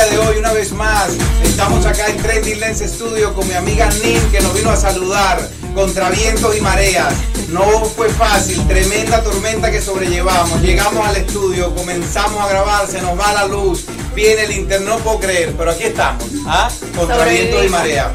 [0.00, 1.10] día de hoy una vez más.
[1.42, 5.46] Estamos acá en Trending Lens Studio con mi amiga Nin que nos vino a saludar
[5.74, 7.12] contra vientos y mareas.
[7.48, 10.62] No fue fácil, tremenda tormenta que sobrellevamos.
[10.62, 14.98] Llegamos al estudio, comenzamos a grabar, se nos va la luz, viene el internet, no
[14.98, 16.70] puedo creer, pero aquí estamos, ¿ah?
[16.96, 18.12] Contra vientos y mareas.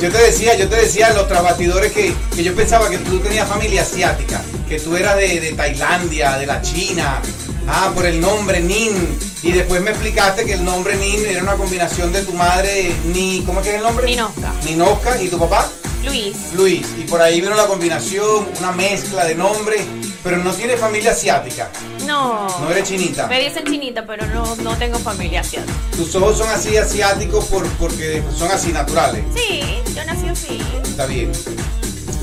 [0.00, 3.46] Yo te decía, yo te decía los trasbatidores que, que yo pensaba que tú tenías
[3.46, 7.20] familia asiática, que tú eras de, de Tailandia, de la China,
[7.68, 8.94] ah, por el nombre Nin.
[9.42, 13.42] Y después me explicaste que el nombre Nin era una combinación de tu madre, Ni,
[13.44, 14.06] ¿cómo es que es el nombre?
[14.06, 14.54] Ninoska.
[14.64, 15.68] Ninoska, ¿y tu papá?
[16.02, 16.34] Luis.
[16.54, 16.86] Luis.
[16.98, 19.82] Y por ahí vino la combinación, una mezcla de nombres,
[20.22, 21.70] pero no tiene familia asiática.
[22.06, 22.46] No.
[22.60, 23.26] No eres chinita.
[23.26, 25.72] Me dicen chinita, pero no, no tengo familia asiática.
[25.96, 29.24] Tus ojos son así asiáticos por, porque son así naturales.
[29.34, 29.62] Sí,
[29.94, 30.62] yo nací así.
[30.82, 31.32] Está bien.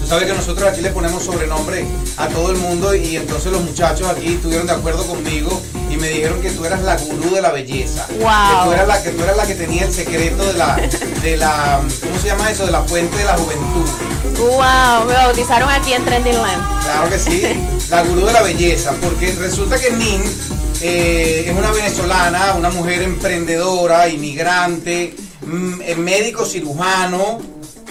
[0.07, 1.85] Sabes que nosotros aquí le ponemos sobrenombre
[2.15, 6.07] a todo el mundo y entonces los muchachos aquí estuvieron de acuerdo conmigo y me
[6.07, 8.07] dijeron que tú eras la gurú de la belleza.
[8.11, 8.19] Wow.
[8.19, 10.77] Que tú eras la que tú eras la que tenía el secreto de la
[11.21, 12.65] de la ¿cómo se llama eso?
[12.65, 13.85] De la fuente de la juventud.
[14.39, 16.83] Wow, me bautizaron aquí en Trending Land.
[16.83, 17.43] Claro que sí,
[17.89, 20.21] la gurú de la belleza, porque resulta que Nin
[20.79, 25.13] eh, es una venezolana, una mujer emprendedora, inmigrante,
[25.45, 27.39] mm, eh, médico cirujano,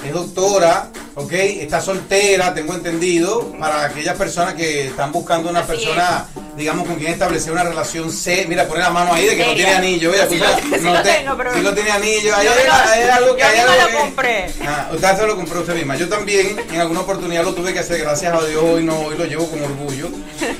[0.03, 1.33] es doctora, ¿ok?
[1.33, 6.97] Está soltera, tengo entendido, para aquellas personas que están buscando una Así persona, digamos, con
[6.97, 8.45] quien establecer una relación C.
[8.49, 9.65] Mira, pone la mano ahí de que no Seria.
[9.65, 10.37] tiene anillo, mira, Sí
[10.83, 13.49] no lo te- tengo, pero- sí lo tiene anillo, ahí hay, hay algo que yo
[13.49, 14.51] hay algo lo que- compré.
[14.67, 15.97] Ah, usted se lo compró usted misma.
[15.97, 19.17] Yo también en alguna oportunidad lo tuve que hacer, gracias a Dios, hoy no, hoy
[19.17, 20.09] lo llevo con orgullo,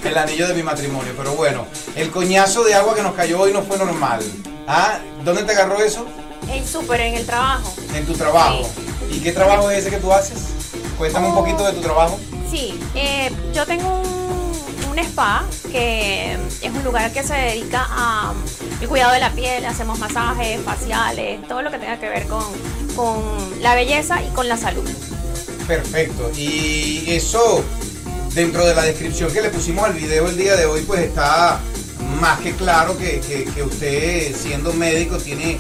[0.05, 1.13] el anillo de mi matrimonio.
[1.17, 4.21] Pero bueno, el coñazo de agua que nos cayó hoy no fue normal.
[4.67, 6.07] Ah, ¿dónde te agarró eso?
[6.51, 7.75] En súper, en el trabajo.
[7.95, 8.69] En tu trabajo.
[9.11, 10.39] ¿Y qué trabajo es ese que tú haces?
[10.99, 11.37] Cuéntame un Oh.
[11.37, 12.19] poquito de tu trabajo.
[12.51, 18.33] Sí, eh, yo tengo un, un spa que es un lugar que se dedica a
[18.81, 22.45] el cuidado de la piel, hacemos masajes, faciales, todo lo que tenga que ver con,
[22.95, 23.23] con
[23.63, 24.89] la belleza y con la salud.
[25.67, 26.31] Perfecto.
[26.37, 27.63] Y eso,
[28.35, 31.59] dentro de la descripción que le pusimos al video el día de hoy, pues está
[32.21, 35.59] más que claro que, que- que usted, siendo médico, tiene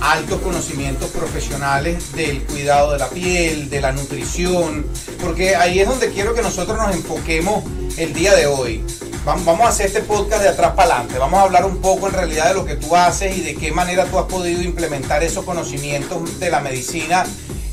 [0.00, 4.86] altos conocimientos profesionales del cuidado de la piel, de la nutrición,
[5.20, 7.64] porque ahí es donde quiero que nosotros nos enfoquemos
[7.96, 8.84] el día de hoy.
[9.24, 11.18] Vam- Vamos a hacer este podcast de atrás para adelante.
[11.18, 13.70] Vamos a hablar un poco en realidad de lo que tú haces y de qué
[13.70, 17.24] manera tú has podido implementar esos conocimientos de la medicina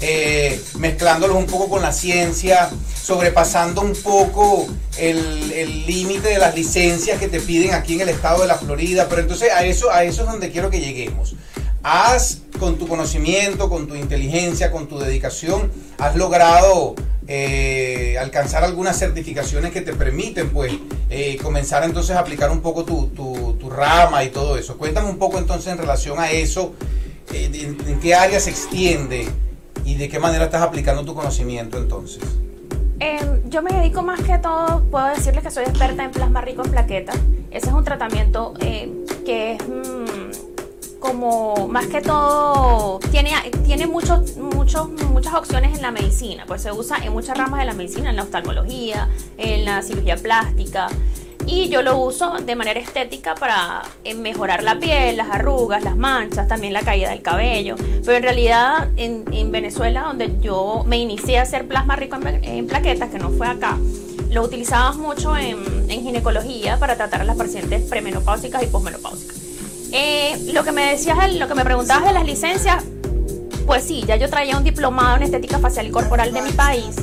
[0.01, 2.69] eh, mezclándolos un poco con la ciencia,
[3.03, 8.41] sobrepasando un poco el límite de las licencias que te piden aquí en el estado
[8.43, 9.07] de la Florida.
[9.09, 11.35] Pero entonces a eso, a eso es donde quiero que lleguemos.
[11.83, 16.95] Has, con tu conocimiento, con tu inteligencia, con tu dedicación, has logrado
[17.27, 20.73] eh, alcanzar algunas certificaciones que te permiten, pues,
[21.09, 24.77] eh, comenzar entonces a aplicar un poco tu, tu- tu rama y todo eso.
[24.77, 26.73] Cuéntame un poco entonces en relación a eso,
[27.31, 29.27] eh, en, qué área se extiende
[29.85, 32.23] y de qué manera estás aplicando tu conocimiento entonces.
[32.99, 36.63] Eh, yo me dedico más que todo, puedo decirles que soy experta en plasma rico
[36.65, 37.15] en plaquetas.
[37.51, 38.91] Ese es un tratamiento que
[39.53, 40.48] es mm,
[40.99, 43.31] como más que todo, tiene,
[43.65, 47.65] tiene muchos, muchos, muchas opciones en la medicina, pues se usa en muchas ramas de
[47.65, 50.87] la medicina, en la oftalmología, en la cirugía plástica.
[51.45, 55.95] Y yo lo uso de manera estética para eh, mejorar la piel, las arrugas, las
[55.95, 57.75] manchas, también la caída del cabello.
[58.05, 62.67] Pero en realidad en, en Venezuela, donde yo me inicié a hacer plasma rico en,
[62.67, 63.79] plaquetas, que no fue acá,
[64.29, 65.57] lo utilizamos mucho en,
[65.89, 69.48] en ginecología para tratar a las pacientes premenopáusicas y posmenopáusicas.
[69.91, 72.83] Eh, lo que me decías, lo que me preguntabas de las licencias,
[73.65, 76.95] pues sí, ya yo traía un diplomado en estética facial y corporal de mi país.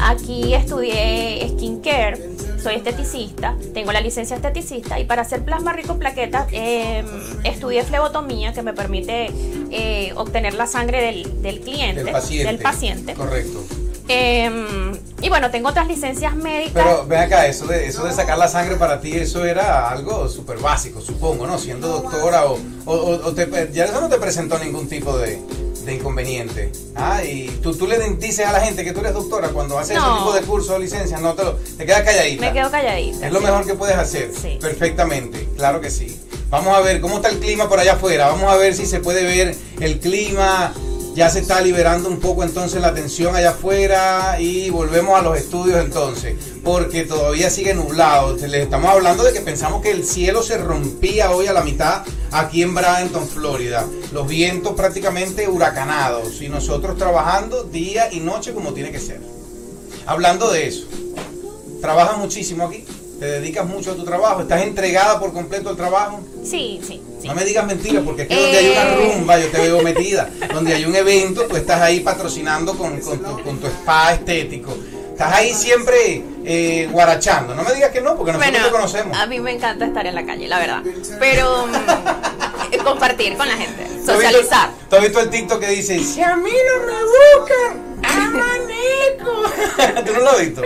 [0.00, 2.18] Aquí estudié skincare,
[2.62, 7.02] soy esteticista, tengo la licencia esteticista y para hacer plasma rico en plaquetas eh,
[7.44, 9.30] estudié flebotomía que me permite
[9.70, 12.46] eh, obtener la sangre del, del cliente, Del paciente.
[12.52, 13.14] del paciente.
[13.14, 13.64] Correcto.
[14.08, 16.72] Eh, y bueno, tengo otras licencias médicas.
[16.74, 20.28] Pero ven acá, eso de, eso de sacar la sangre para ti, eso era algo
[20.28, 21.58] súper básico, supongo, ¿no?
[21.58, 25.40] Siendo doctora o, o- o- o te- ya eso no te presentó ningún tipo de,
[25.84, 26.70] de inconveniente.
[26.94, 29.96] Ah, y tú, tú le dices a la gente que tú eres doctora cuando haces
[29.96, 30.18] ese No.
[30.18, 32.46] tipo de curso o licencia, no te, lo, te quedas calladita.
[32.46, 33.26] me quedo calladita.
[33.26, 34.30] Es lo mejor que puedes hacer.
[34.40, 34.58] Sí.
[34.60, 36.20] Perfectamente, claro que sí.
[36.50, 38.28] Vamos a ver cómo está el clima por allá afuera.
[38.28, 40.72] Vamos a ver si se puede ver el clima.
[41.16, 45.38] Ya se está liberando un poco entonces la tensión allá afuera y volvemos a los
[45.38, 48.36] estudios entonces, porque todavía sigue nublado.
[48.36, 52.02] Les estamos hablando de que pensamos que el cielo se rompía hoy a la mitad
[52.32, 53.86] aquí en Bradenton, Florida.
[54.12, 59.22] Los vientos prácticamente huracanados y nosotros trabajando día y noche como tiene que ser.
[60.04, 60.86] Hablando de eso,
[61.80, 62.84] ¿trabaja muchísimo aquí?
[63.18, 64.42] ¿Te dedicas mucho a tu trabajo?
[64.42, 66.20] ¿Estás entregada por completo al trabajo?
[66.44, 67.28] Sí, sí, sí.
[67.28, 68.96] No me digas mentiras, porque es que donde hay una Eh.
[69.16, 70.28] rumba yo te veo metida.
[70.52, 74.76] Donde hay un evento, tú estás ahí patrocinando con, con tu, con tu spa estético.
[75.12, 77.54] Estás ahí siempre eh, guarachando.
[77.54, 79.16] No me digas que no, porque nosotros Bueno, te conocemos.
[79.16, 80.82] a mí me encanta estar en la calle, la verdad.
[81.18, 84.70] Pero mm, compartir con la gente, ¿Tú has visto- socializar.
[84.90, 86.92] ¿Tú has visto el TikTok que dice, si a mí no me
[87.40, 87.96] buscan,
[90.06, 90.62] ¿Tú no lo has visto?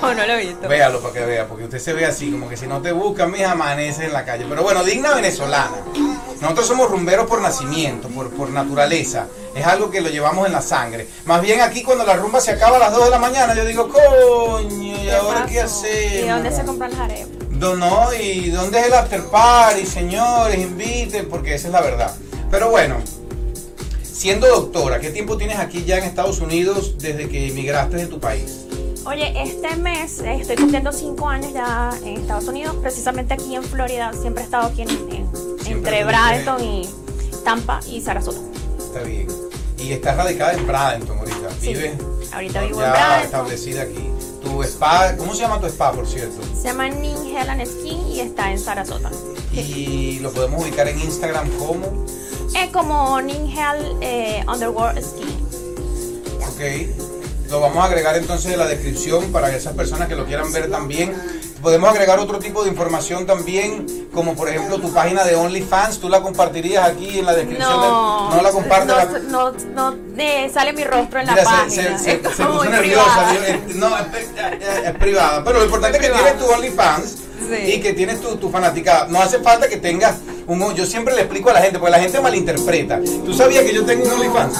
[0.00, 0.68] No, no lo he visto.
[0.68, 3.30] Véalo para que vea, porque usted se ve así, como que si no te buscan,
[3.30, 4.46] mija, amanece en la calle.
[4.48, 5.76] Pero bueno, digna venezolana.
[6.40, 9.26] Nosotros somos rumberos por nacimiento, por, por naturaleza.
[9.54, 11.08] Es algo que lo llevamos en la sangre.
[11.24, 13.64] Más bien aquí cuando la rumba se acaba a las 2 de la mañana, yo
[13.64, 16.24] digo, coño, ¿y ahora qué hacemos?
[16.24, 17.48] ¿Y dónde se compran las arepas?
[17.50, 20.58] No, no, ¿y dónde es el after party, señores?
[20.58, 22.14] Inviten, porque esa es la verdad.
[22.50, 22.96] Pero bueno,
[24.14, 28.20] siendo doctora, ¿qué tiempo tienes aquí ya en Estados Unidos desde que emigraste de tu
[28.20, 28.60] país?
[29.06, 33.62] Oye, este mes eh, estoy cumpliendo cinco años ya en Estados Unidos, precisamente aquí en
[33.62, 34.12] Florida.
[34.18, 35.28] Siempre he estado aquí en, en-
[35.66, 36.88] entre Bradenton y
[37.44, 38.38] Tampa y Sarasota.
[38.78, 39.26] Está bien.
[39.78, 41.50] Y estás radicada en Bradenton ahorita.
[41.60, 41.92] Sí, ¿Vives?
[42.32, 43.24] ahorita vivo en ya Bradenton.
[43.26, 44.08] establecida aquí.
[44.42, 46.40] Tu spa, ¿cómo se llama tu spa, por cierto?
[46.56, 49.10] Se llama Ning Hell and Skin y está en Sarasota.
[49.52, 52.04] Y lo podemos ubicar en Instagram como,
[52.54, 55.46] Es como Hell eh, Underworld Skin.
[56.42, 57.50] ok.
[57.50, 60.70] Lo vamos a agregar entonces en la descripción para esas personas que lo quieran ver
[60.70, 61.14] también.
[61.60, 65.98] Podemos agregar otro tipo de información también, como por ejemplo tu página de OnlyFans.
[65.98, 67.70] ¿Tú la compartirías aquí en la descripción?
[67.70, 68.86] No, del- no la compartes.
[69.30, 71.98] No, la- no, no, eh, sale mi rostro en la Mira, página.
[71.98, 73.34] se, se- Es se puso nerviosa.
[73.46, 75.42] eh, No, es, es- es privada.
[75.44, 77.16] Pero lo importante es que tienes tu OnlyFans
[77.48, 77.72] Sí.
[77.74, 79.06] y que tienes tu, tu fanaticada.
[79.08, 80.74] No hace falta que tengas un.
[80.74, 83.00] Yo siempre le explico a la gente, porque la gente malinterpreta.
[83.24, 84.58] ¿Tú sabías que yo tengo un OnlyFans?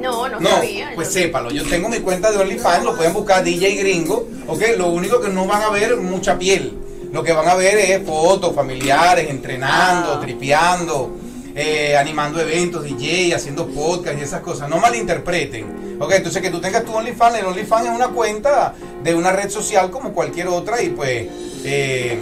[0.00, 0.92] No, no, No, sabía.
[0.94, 1.50] pues sépalo.
[1.50, 4.26] Yo tengo mi cuenta de OnlyFans, lo pueden buscar DJ Gringo.
[4.46, 6.78] Ok, lo único que no van a ver mucha piel.
[7.12, 10.20] Lo que van a ver es fotos familiares, entrenando, Ah.
[10.20, 11.10] tripeando,
[11.54, 14.68] eh, animando eventos, DJ, haciendo podcast y esas cosas.
[14.68, 15.96] No malinterpreten.
[16.00, 19.50] Ok, entonces que tú tengas tu OnlyFans, el OnlyFans es una cuenta de una red
[19.50, 21.28] social como cualquier otra y pues
[21.66, 22.18] eh,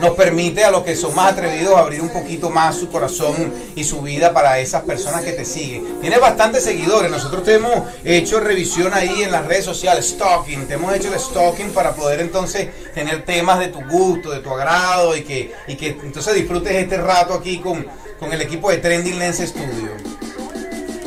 [0.00, 3.84] nos permite a los que son más atrevidos abrir un poquito más su corazón y
[3.84, 6.00] su vida para esas personas que te siguen.
[6.00, 10.74] Tienes bastantes seguidores, nosotros te hemos hecho revisión ahí en las redes sociales, stalking, te
[10.74, 15.16] hemos hecho el stalking para poder entonces tener temas de tu gusto, de tu agrado
[15.16, 17.86] y que, y que entonces disfrutes este rato aquí con,
[18.18, 19.90] con el equipo de Trending Lens Studio.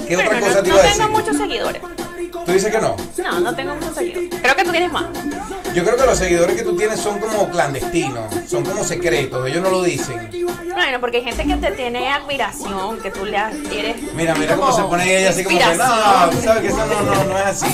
[0.08, 0.98] ¿Qué otra no- cosa te no, iba a decir?
[1.02, 1.82] tengo muchos seguidores.
[2.46, 2.96] ¿Tú dices que no?
[3.18, 4.30] No, no tengo muchos seguidores.
[4.42, 5.06] Creo que tú tienes más.
[5.74, 9.62] Yo creo que los seguidores que tú tienes son como clandestinos, son como secretos, ellos
[9.64, 10.30] no lo dicen.
[10.74, 13.96] Bueno, porque hay gente que te tiene admiración, que tú le eres.
[14.14, 15.72] Mira, mira cómo se pone ella así como que no,
[16.42, 17.68] sabes que eso no, no, no es así.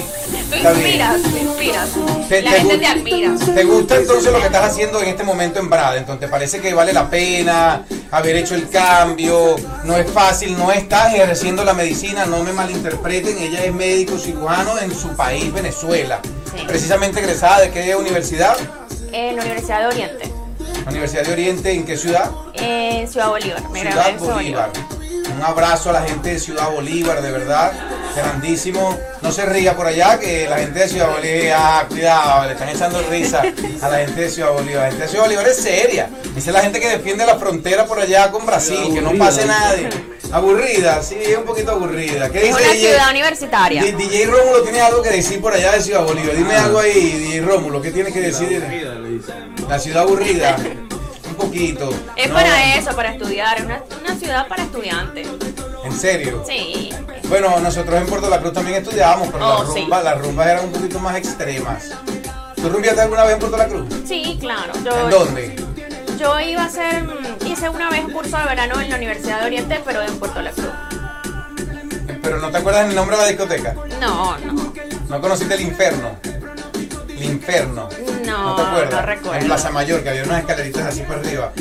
[0.52, 1.90] Tú inspiras, tú inspiras.
[2.30, 3.36] Te- La te gente te admira.
[3.56, 6.20] ¿Te gusta entonces lo que estás haciendo en este momento en Bradenton?
[6.20, 9.56] ¿Te parece que vale la pena haber hecho el cambio?
[9.84, 14.80] No es fácil, no estás ejerciendo la medicina, no me malinterpreten, ella es médico cirujano
[14.80, 16.20] en su país, Venezuela.
[16.56, 16.64] Sí.
[16.68, 18.56] Precisamente egresada de qué universidad?
[19.12, 20.32] En la Universidad de Oriente,
[20.88, 22.32] Universidad de Oriente, ¿en qué ciudad?
[22.54, 23.70] en Ciudad Bolívar.
[23.70, 24.72] Me Ciudad Bolívar.
[25.38, 27.72] Un abrazo a la gente de Ciudad Bolívar, de verdad,
[28.16, 28.98] grandísimo.
[29.22, 32.70] No se ría por allá, que la gente de Ciudad Bolívar, ah, cuidado, le están
[32.70, 33.44] echando risa
[33.82, 34.84] a la gente de Ciudad Bolívar.
[34.84, 36.10] La gente de Ciudad Bolívar es seria.
[36.34, 39.90] Dice la gente que defiende la frontera por allá con Brasil, que no pase nadie.
[40.32, 42.30] Aburrida, sí, es un poquito aburrida.
[42.30, 42.90] ¿Qué Es dice una DJ?
[42.90, 43.82] ciudad universitaria.
[43.84, 46.36] D- DJ Rómulo tiene algo que decir por allá de Ciudad Bolívar.
[46.36, 48.62] Dime algo ahí, DJ Rómulo, ¿qué tiene que decir?
[49.70, 50.58] La ciudad aburrida.
[51.38, 51.90] Poquito.
[52.16, 53.58] Es No, para eso, para estudiar.
[53.60, 55.28] Es una, una ciudad para estudiantes.
[55.84, 56.44] ¿En serio?
[56.48, 56.90] Sí.
[57.30, 59.80] Bueno, nosotros en Puerto La Cruz también estudiábamos, pero Oh, las, sí.
[59.82, 61.92] rumbas, las rumbas eran un poquito más extremas.
[62.56, 63.86] ¿Tú rumbiaste alguna vez en Puerto La Cruz?
[64.06, 64.74] Sí, claro.
[64.76, 65.56] ¿En Yo, dónde?
[66.20, 67.06] yo iba a hacer,
[67.46, 70.42] hice una vez un curso de verano en la Universidad de Oriente, pero en Puerto
[70.42, 70.68] La Cruz.
[72.22, 73.74] Pero no te acuerdas el nombre de la discoteca.
[74.02, 74.74] No, no.
[75.08, 76.18] ¿No conociste el infierno?
[77.18, 77.90] El infierno.
[78.26, 78.92] No, te acuerdas?
[78.94, 79.40] no recuerdo.
[79.40, 81.52] En Plaza Mayor, que había unas escaleritas así para arriba.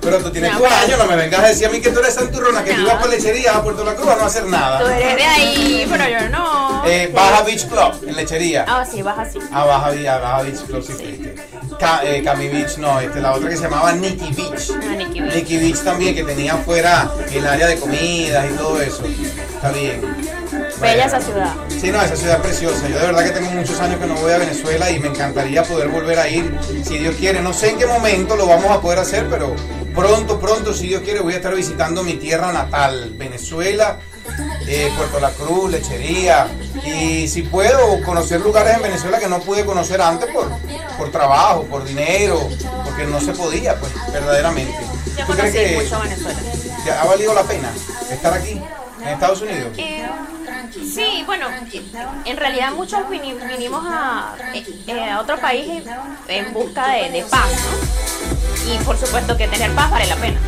[0.00, 1.90] Pero tú tienes No, tu pero- año, no me vengas a decir a mí que
[1.90, 2.82] tú eres santurrona, que tú No.
[2.84, 4.98] ibas para lechería a Puerto La Cruz a no hacer Tú nada.
[4.98, 6.82] eres de ahí, pero yo no.
[6.86, 8.64] Eh, Baja Beach Club, en lechería.
[8.66, 9.38] Ah, sí, vas así.
[9.52, 11.34] Ah, Baja, Baja Beach Club, sí, fuiste.
[11.78, 14.70] Ca, eh, Cami Beach, no, este, la otra que se llamaba Nicky Beach.
[14.82, 15.34] Ah, Nicky Beach.
[15.34, 19.04] Nicky Beach también, que tenía afuera el área de comidas y todo eso.
[19.04, 20.00] Está bien.
[20.80, 21.52] Bella esa ciudad.
[21.82, 22.88] Sí, no, esa ciudad es preciosa.
[22.88, 25.64] Yo de verdad que tengo muchos años que no voy a Venezuela y me encantaría
[25.64, 27.42] poder volver a ir, si Dios quiere.
[27.42, 29.52] No sé en qué momento lo vamos a poder hacer, pero
[29.92, 33.98] pronto, pronto, si Dios quiere, voy a estar visitando mi tierra natal, Venezuela.
[34.68, 36.46] eh, Puerto La Cruz, Lechería.
[36.84, 40.48] Y si puedo conocer lugares en Venezuela que no pude conocer antes por,
[40.96, 42.48] por trabajo, por dinero,
[42.84, 44.78] porque no se podía, pues, verdaderamente.
[45.26, 47.00] ¿Tú crees que Venezuela.
[47.00, 47.72] ha valido la pena
[48.08, 48.62] estar aquí,
[49.02, 49.72] en Estados Unidos?
[49.76, 50.06] Eh,
[50.72, 51.46] sí, bueno,
[52.24, 55.82] en realidad muchos vinimos a, eh, a otro país
[56.28, 58.72] en busca de, paz, ¿no?
[58.72, 60.40] Y por supuesto que tener paz vale la pena.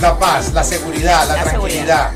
[0.00, 2.12] La paz, la seguridad, la, tranquilidad.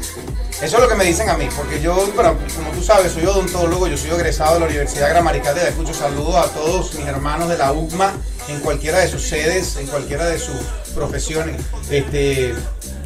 [0.60, 3.24] Eso es lo que me dicen a mí, porque yo, bueno, como tú sabes, soy
[3.24, 5.94] odontólogo, yo soy egresado de la Universidad Gramarical de Ayacucho.
[5.94, 8.12] Saludos a todos mis hermanos de la UGMA
[8.48, 10.56] en cualquiera de sus sedes, en cualquiera de sus
[10.94, 11.62] profesiones.
[11.90, 12.54] Este,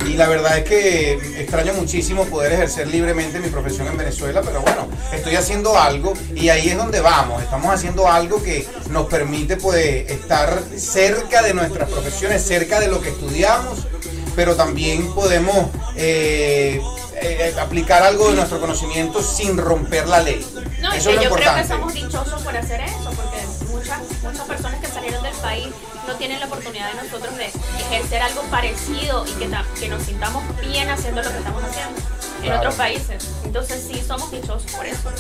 [0.06, 4.61] y la verdad es que extraño muchísimo poder ejercer libremente mi profesión en Venezuela, pero
[4.61, 7.42] bueno, estoy haciendo algo y ahí es donde vamos.
[7.42, 13.00] Estamos haciendo algo que nos permite pues, estar cerca de nuestras profesiones, cerca de lo
[13.00, 13.87] que estudiamos,
[14.35, 16.80] pero también podemos eh,
[17.21, 20.44] eh, aplicar algo de nuestro conocimiento sin romper la ley.
[20.80, 23.38] No, eso es lo yo creo que somos dichosos por hacer eso, porque
[23.71, 25.68] muchas, muchas personas que salieron del país
[26.16, 29.50] tienen la oportunidad de nosotros de ejercer algo parecido y que,
[29.81, 32.00] que nos sintamos bien haciendo lo que estamos haciendo
[32.42, 33.28] en otros países.
[33.45, 35.11] Entonces sí somos dichosos por eso.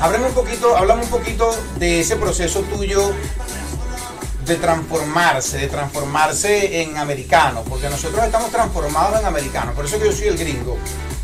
[0.00, 3.12] Háblame un poquito, háblame un poquito de ese proceso tuyo
[4.44, 10.06] de transformarse, de transformarse en americano, porque nosotros estamos transformados en americanos, por eso que
[10.06, 10.78] yo soy el gringo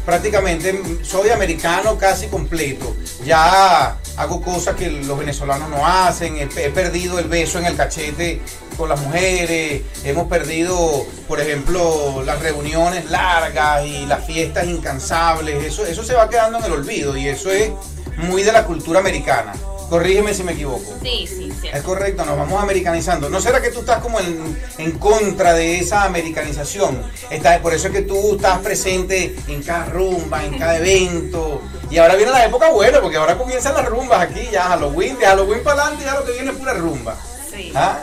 [0.06, 2.96] prácticamente soy americano casi completo.
[3.24, 8.40] Ya hago cosas que los venezolanos no hacen, he, perdido el beso en el cachete
[8.76, 15.84] con las mujeres, hemos perdido, por ejemplo, las reuniones largas y las fiestas incansables, eso,
[15.86, 17.70] eso se va quedando en el olvido y eso es
[18.16, 19.52] muy de la cultura americana.
[19.88, 20.94] Corrígeme si me equivoco.
[21.02, 21.68] Sí, sí, sí.
[21.72, 23.28] Es correcto, nos vamos americanizando.
[23.28, 27.02] ¿No será que tú estás como en, en contra de esa americanización?
[27.30, 31.62] Está, por eso es que tú estás presente en cada rumba, en cada evento.
[31.88, 35.26] Y ahora viene la época buena, porque ahora comienzan las rumbas aquí, ya Halloween, de
[35.26, 37.16] Halloween para adelante, ya lo que viene es pura rumba.
[37.48, 37.72] Sí.
[37.74, 37.98] ¿Ah?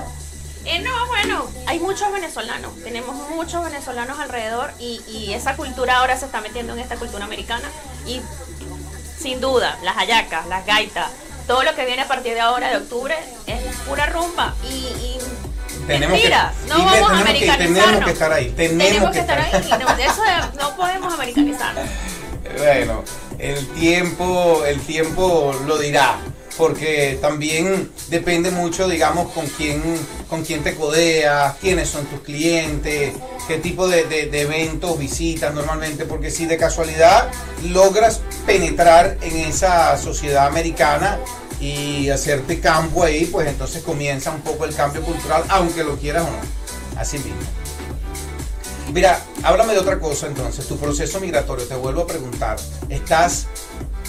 [0.65, 6.17] Eh, no, bueno, hay muchos venezolanos, tenemos muchos venezolanos alrededor y, y esa cultura ahora
[6.17, 7.69] se está metiendo en esta cultura americana
[8.07, 8.21] y
[9.19, 11.09] sin duda, las hallacas, las gaitas,
[11.47, 13.15] todo lo que viene a partir de ahora, de octubre,
[13.47, 14.53] es pura rumba.
[14.69, 15.17] Y,
[15.87, 17.83] tenemos mentira, no vamos a americanizarnos.
[17.83, 18.49] tenemos que estar ahí.
[18.55, 19.51] Tenemos, que, estar, ahí.
[19.79, 20.21] No, de eso
[20.59, 21.83] no podemos americanizarnos.
[22.57, 23.03] Bueno,
[23.39, 26.17] el tiempo, el tiempo lo dirá
[26.57, 29.81] porque también depende mucho, digamos, con quién,
[30.29, 33.13] con quién te codeas, quiénes son tus clientes,
[33.47, 37.29] qué tipo de, de, eventos visitas normalmente, porque si de casualidad
[37.69, 41.19] logras penetrar en esa sociedad americana
[41.59, 46.23] y hacerte campo ahí, pues entonces comienza un poco el cambio cultural, aunque lo quieras
[46.23, 46.99] o no.
[46.99, 47.41] Así mismo.
[48.93, 52.57] Mira, háblame de otra cosa entonces, tu proceso migratorio, te vuelvo a preguntar,
[52.89, 53.47] ¿estás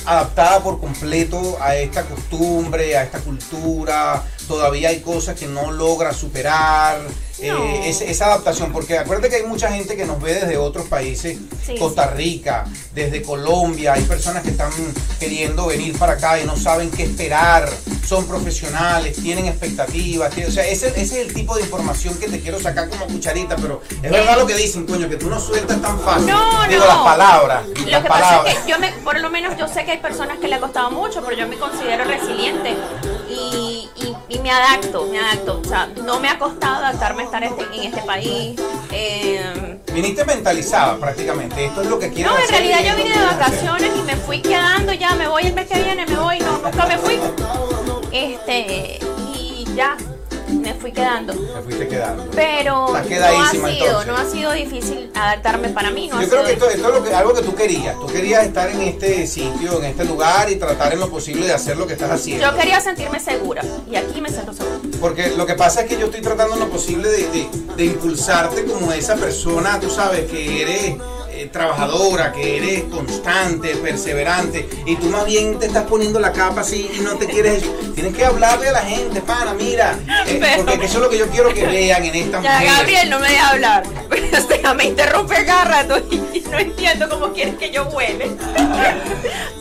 [0.05, 4.23] adaptada por completo a esta costumbre, a esta cultura?
[4.47, 7.01] ¿Todavía hay cosas que no logra superar?
[7.41, 11.37] Eh, esa adaptación, porque acuérdate que hay mucha gente que nos ve desde otros países,
[11.81, 14.71] Costa Rica, desde Colombia, hay personas que están
[15.19, 17.69] queriendo venir para acá y no saben qué esperar,
[18.07, 22.61] son profesionales, tienen expectativas, o sea, ese, es el tipo de información que te quiero
[22.61, 25.99] sacar como cucharita, pero es verdad lo que dicen, coño, que tú no sueltas tan
[26.01, 26.27] fácil.
[26.27, 27.67] No, Digo, las palabras.
[27.67, 28.43] Lo las que palabras.
[28.45, 30.55] pasa es que yo me, por lo menos yo sé que hay personas que le
[30.55, 32.77] ha costado mucho, pero yo me considero resiliente
[33.35, 33.89] y,
[34.29, 37.63] y, me adapto, me adapto, o sea, no me ha costado adaptarme a estar este,
[37.63, 38.61] en este país.
[38.93, 43.25] Eh, Viniste mentalizada prácticamente, esto es lo que quiero No, en realidad yo vine de
[43.25, 46.59] vacaciones y me fui quedando ya, me voy el mes que viene, me voy, no,
[46.59, 47.19] nunca me fui.
[48.13, 48.99] Este,
[49.35, 49.97] y ya,
[50.49, 51.35] me fui quedando.
[51.35, 52.27] Me fuiste quedando.
[52.35, 56.09] Pero no ha sido, no ha sido difícil adaptarme para mí.
[56.09, 57.99] Yo creo que esto, es lo que, algo que tú querías.
[57.99, 61.53] Tú querías estar en este sitio, en este lugar y tratar en lo posible de
[61.53, 62.45] hacer lo que estás haciendo.
[62.45, 64.79] Yo quería sentirme segura y aquí me siento segura.
[65.01, 68.65] Porque lo que pasa es que yo estoy tratando en lo posible de, de impulsarte
[68.65, 70.97] como esa persona, tú sabes, que eres
[71.37, 76.61] eh, trabajadora, que eres constante, perseverante, y tú más bien te estás poniendo la capa
[76.61, 77.65] así y no te quieres.
[77.95, 79.99] Tienes que hablarle a la gente, pana, mira.
[80.27, 83.19] Eh, porque eso es lo que yo quiero que vean en esta ya, Gabriel, no
[83.19, 83.83] me deja hablar.
[84.77, 88.27] me interrumpe cada y no entiendo cómo quieres que yo vuele.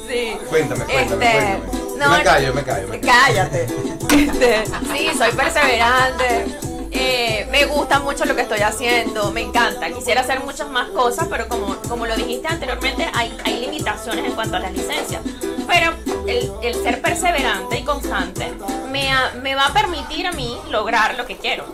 [0.07, 0.37] sí.
[0.49, 1.59] Cuéntame, cuéntame, este,
[1.97, 2.87] No, me callo, me callo.
[3.01, 3.67] Cállate.
[4.13, 4.63] Este,
[4.93, 9.89] sí, soy perseverante eh, me gusta mucho lo que estoy haciendo, me encanta.
[9.91, 14.31] Quisiera hacer muchas más cosas, pero como, como lo dijiste anteriormente, hay, hay limitaciones en
[14.33, 15.21] cuanto a las licencias.
[15.67, 15.93] Pero
[16.27, 18.51] el, el ser perseverante y constante
[18.91, 19.09] me,
[19.41, 21.65] me va a permitir a mí lograr lo que quiero.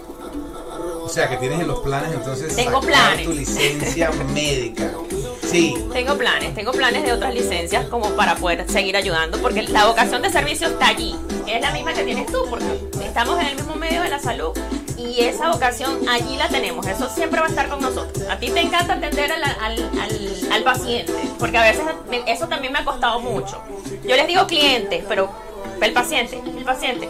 [1.04, 3.26] O sea que tienes en los planes entonces Tengo planes.
[3.26, 4.92] tu licencia médica.
[5.50, 5.76] Sí.
[5.92, 10.22] Tengo planes, tengo planes de otras licencias como para poder seguir ayudando, porque la vocación
[10.22, 11.16] de servicio está allí,
[11.48, 12.66] es la misma que tienes tú, porque
[13.04, 14.52] estamos en el mismo medio de la salud
[15.00, 18.28] y esa vocación allí la tenemos, eso siempre va a estar con nosotros.
[18.30, 21.84] A ti te encanta atender al, al- al- al paciente, porque a veces
[22.28, 23.62] eso también me ha costado mucho.
[24.04, 25.32] Yo les digo clientes, pero
[25.82, 27.10] el paciente, el paciente,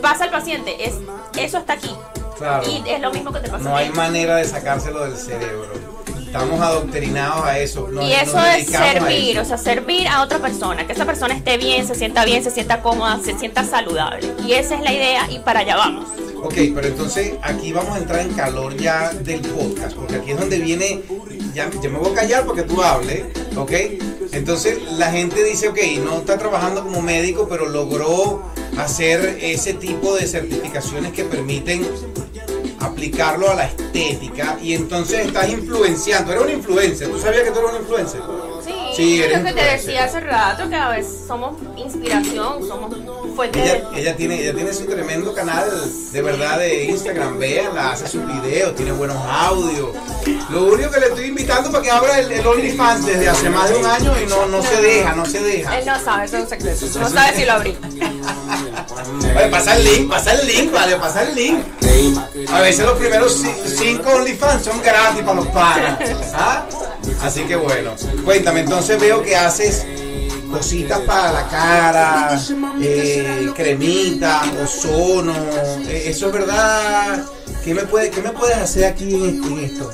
[0.00, 0.94] pasa el paciente, es,
[1.38, 1.94] eso está aquí.
[2.38, 2.66] Claro.
[2.68, 5.95] Y es lo mismo que te pasa No hay manera de sacárselo del cerebro.
[6.42, 7.88] Estamos adoctrinados a eso.
[7.88, 9.40] Nos- Y eso es servir, eso.
[9.40, 12.50] o sea, servir a otra persona, que esa persona esté bien, se sienta bien, se
[12.50, 14.32] sienta cómoda, se sienta saludable.
[14.46, 16.06] Y esa es la idea y para allá vamos.
[16.42, 20.38] Ok, pero entonces aquí vamos a entrar en calor ya del podcast, porque aquí es
[20.38, 21.02] donde viene,
[21.54, 23.24] ya, ya me voy a callar porque tú hables,
[23.56, 23.72] ok.
[24.32, 28.42] Entonces la gente dice, ok, no está trabajando como médico, pero logró
[28.78, 31.86] hacer ese tipo de certificaciones que permiten
[32.86, 37.58] aplicarlo a la estética y entonces estás influenciando, eres un influencer, ¿tú sabías que tú
[37.60, 38.20] eres un influencer?
[38.64, 42.96] Sí, Sí, eres lo que te decía hace rato, que a veces somos inspiración, somos
[43.36, 44.00] fuente Ella, de...
[44.00, 45.68] ella tiene, ella tiene su tremendo canal
[46.12, 49.90] de verdad de Instagram, véanla, hace sus videos, tiene buenos audios.
[50.48, 53.68] Lo único que le estoy invitando para que abra el, el OnlyFans desde hace más
[53.68, 55.78] de un año y no, no se deja, no se deja.
[55.78, 56.98] Él no sabe, eso es un secreto.
[56.98, 57.76] No sabe si lo abrí.
[59.34, 61.58] Vale, pasa el link, pasa el link, vale, pasa el link.
[62.52, 65.98] A veces los primeros ci- cinco OnlyFans son gratis para los panas.
[66.34, 66.66] ¿ah?
[67.22, 69.86] Así que bueno, cuéntame, entonces veo que haces
[70.50, 72.40] cositas para la cara,
[72.80, 75.34] eh, cremita, ozono,
[75.88, 77.24] eh, eso es verdad.
[77.64, 79.92] ¿Qué me, puede, ¿Qué me puedes hacer aquí en, esto-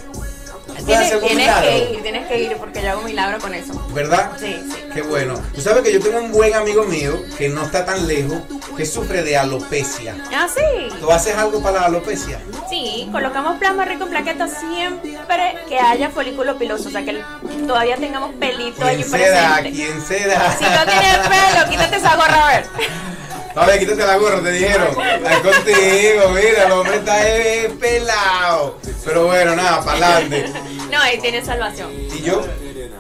[0.85, 3.73] Tienes, que ir, tienes que ir porque yo hago milagro con eso.
[3.93, 4.33] ¿Verdad?
[4.39, 4.83] Sí, sí.
[4.93, 5.35] Qué bueno.
[5.55, 8.41] Tú sabes que yo tengo un buen amigo mío que no está tan lejos,
[8.77, 10.17] que sufre de alopecia.
[10.35, 10.89] Ah, sí.
[11.01, 12.41] ¿Tú haces algo para la alopecia?
[12.69, 17.23] Sí, colocamos plasma rico en plaquetas siempre que haya folículo piloso, o sea que
[17.67, 19.71] todavía tengamos pelito allí presente.
[19.71, 20.57] ¿Quién se da?
[20.57, 22.67] Si no tienes pelo, quítate esa gorra a ver.
[23.55, 24.89] A ver, quítate la gorra, te dijeron.
[24.89, 28.79] Es contigo, mira, el hombre está eh, pelado.
[29.05, 30.53] Pero bueno, nada, para adelante.
[30.91, 31.91] No, ahí tienes salvación.
[31.93, 32.43] ¿Y yo?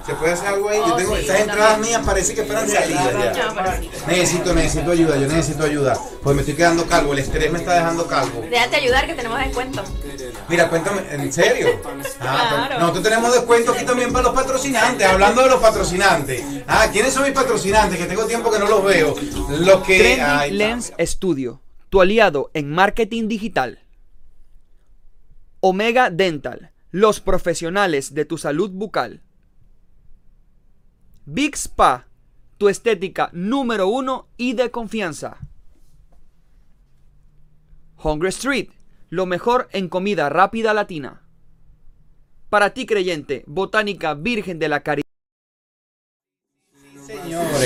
[0.06, 0.78] ¿Se puede hacer algo ahí?
[0.78, 1.90] Yo Oh, tengo, sí, esas yo entradas también.
[1.94, 3.80] mías parece que fueran salidas ya.
[4.08, 5.96] Necesito, necesito ayuda, yo necesito ayuda.
[6.22, 8.44] Pues me estoy quedando calvo, el estrés me está dejando calvo.
[8.50, 9.84] Déjate ayudar que tenemos descuento.
[10.48, 11.68] Mira, cuéntame, ¿en serio?
[11.84, 12.66] Ah, Claro.
[12.68, 15.06] pues, nosotros tenemos descuento aquí también para los patrocinantes.
[15.06, 16.42] Hablando de los patrocinantes.
[16.66, 17.98] Ah, ¿quiénes son mis patrocinantes?
[17.98, 19.14] Que tengo tiempo que no los veo.
[19.60, 20.12] Los que.
[20.14, 20.46] Está.
[20.48, 23.78] Lens Studio, tu aliado en marketing digital.
[25.60, 29.22] Omega Dental, los profesionales de tu salud bucal.
[31.24, 32.06] Big Spa,
[32.58, 35.38] tu estética número uno y de confianza.
[38.02, 38.70] Hungry Street,
[39.08, 41.22] lo mejor en comida rápida latina.
[42.50, 45.06] Para ti creyente, Botánica Virgen de la Caridad.
[47.06, 47.62] Señores,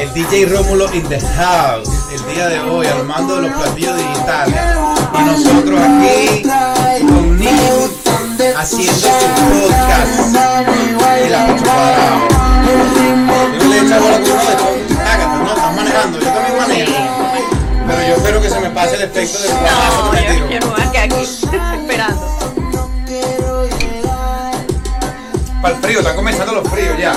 [0.00, 1.88] el DJ Rómulo in the house.
[2.12, 4.60] El día de hoy, al mando de los platillos digitales.
[5.14, 6.42] Y nosotros aquí
[7.06, 9.08] con Nick haciendo su
[9.60, 10.34] podcast.
[11.24, 12.33] Y la Cuadrado.
[12.74, 14.94] Yo le echo bola con uno de.
[15.00, 16.18] Hágate, no, estás manejando.
[16.20, 16.92] Yo también manejo.
[17.86, 20.32] Pero yo espero que se me pase el efecto del guanazo No, que me yo,
[20.34, 20.50] tiro.
[20.50, 22.34] yo no voy a quedar aquí esperando.
[25.62, 27.14] Para el frío, están comenzando los fríos ya.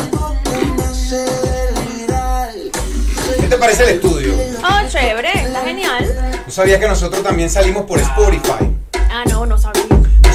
[3.40, 4.34] ¿Qué te parece el estudio?
[4.64, 6.42] Oh, chévere, está genial.
[6.46, 8.74] ¿Tú sabías que nosotros también salimos por Spotify?
[9.10, 9.84] Ah, no, no sabía.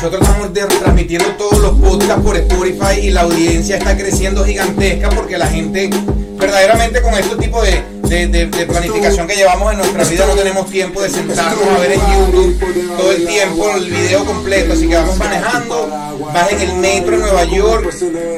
[0.03, 5.09] Nosotros estamos de- transmitiendo todos los podcasts por Spotify y la audiencia está creciendo gigantesca
[5.11, 5.91] porque la gente,
[6.37, 11.01] verdaderamente con este tipo de, de- planificación que llevamos en nuestra vida, no tenemos tiempo
[11.03, 14.75] de sentarnos a ver en YouTube todo el tiempo el video completo.
[14.75, 15.89] Así que vamos manejando,
[16.33, 17.95] vas en el metro en Nueva York.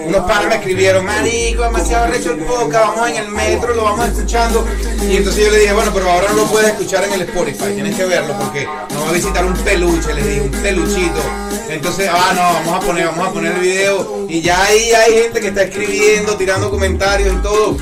[0.07, 4.09] Unos padres me escribieron, Marico, demasiado recho el podcast, vamos en el metro, lo vamos
[4.09, 4.65] escuchando.
[5.11, 7.73] Y entonces yo le dije, bueno, pero ahora no lo puedes escuchar en el Spotify,
[7.75, 11.21] tienes que verlo porque nos va a visitar un peluche, le dije, un peluchito.
[11.69, 14.27] Entonces, ah, no, vamos a poner, vamos a poner el video.
[14.29, 17.77] Y ya ahí hay gente que está escribiendo, tirando comentarios y todo.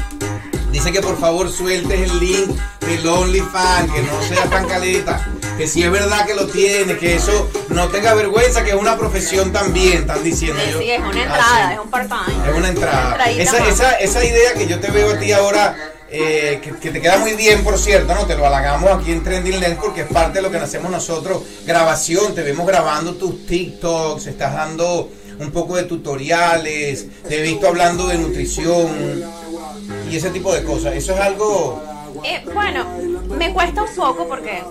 [0.73, 5.69] Dice que por favor sueltes el link del OnlyFans, que no sea tan caleta, que
[5.69, 9.53] si es verdad que lo tiene, que eso no tenga vergüenza, que es una profesión
[9.53, 10.79] también, están diciendo Sí, yo.
[10.81, 11.75] sí, es una Ah, entrada, sí.
[11.75, 12.51] es un part-time.
[12.51, 13.31] Es una entrada.
[13.31, 15.77] Esa, esa, esa idea que yo te veo a ti ahora,
[16.11, 18.25] eh, que, que te queda muy bien, por cierto, ¿no?
[18.27, 21.43] Te lo halagamos aquí en Trending Lens porque es parte de lo que hacemos nosotros.
[21.67, 27.69] Grabación, te vemos grabando tus TikToks, estás dando un poco de tutoriales, te he visto
[27.69, 29.23] hablando de nutrición
[30.11, 30.95] y ese tipo de cosas.
[30.95, 31.83] Eso es algo...
[32.25, 32.85] Eh, bueno,
[33.31, 34.63] me cuesta un poco porque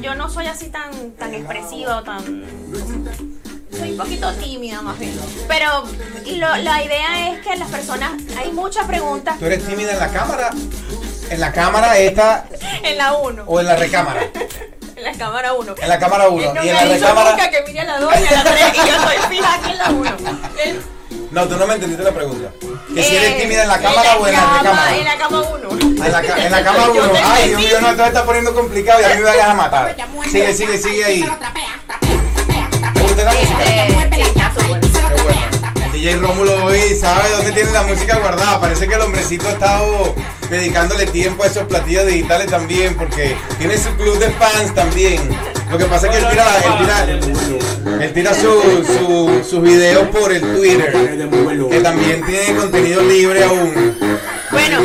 [0.00, 2.44] yo no soy así tan, tan expresiva o tan.
[3.78, 5.18] Soy un poquito tímida más bien.
[5.48, 5.84] Pero
[6.26, 8.12] lo- la idea es que las personas.
[8.36, 10.50] Hay muchas preguntas ¿Tú eres tímida en la cámara?
[11.30, 12.46] ¿En la cámara esta
[12.82, 13.44] en la 1.
[13.46, 14.22] o en la recámara?
[14.96, 15.74] En la cámara 1.
[15.80, 16.42] En la cámara 1.
[16.42, 17.50] Él no Y en la recámara.
[17.50, 19.78] que mire a la 2 y a la 3 y yo estoy fija aquí en
[19.78, 20.10] la 1.
[21.30, 22.50] No, tú no me entendiste la pregunta.
[22.92, 24.96] Que si eres tímida en la cámara o en la cama- recámara.
[24.96, 25.68] En la cama 1.
[25.70, 27.12] En la, ca- en la cama Yo 1.
[27.12, 29.54] te Ay, Dios mío, no, se está poniendo complicado y a mí me vayas a
[29.54, 29.96] matar.
[30.30, 31.20] Sigue, sigue, sigue ahí.
[32.94, 33.58] ¿Te gusta la música?
[35.92, 38.60] DJ Rómulo hoy sabe dónde tiene la música guardada.
[38.60, 40.14] Parece que el hombrecito ha estado
[40.48, 45.28] dedicándole tiempo a esos platillos digitales también, porque tiene su club de fans también.
[45.70, 50.08] Lo que pasa es que él tira, él tira, él tira su- su- sus videos
[50.08, 50.92] por el Twitter,
[51.70, 53.96] que también tiene contenido libre aún.
[54.50, 54.78] Bueno,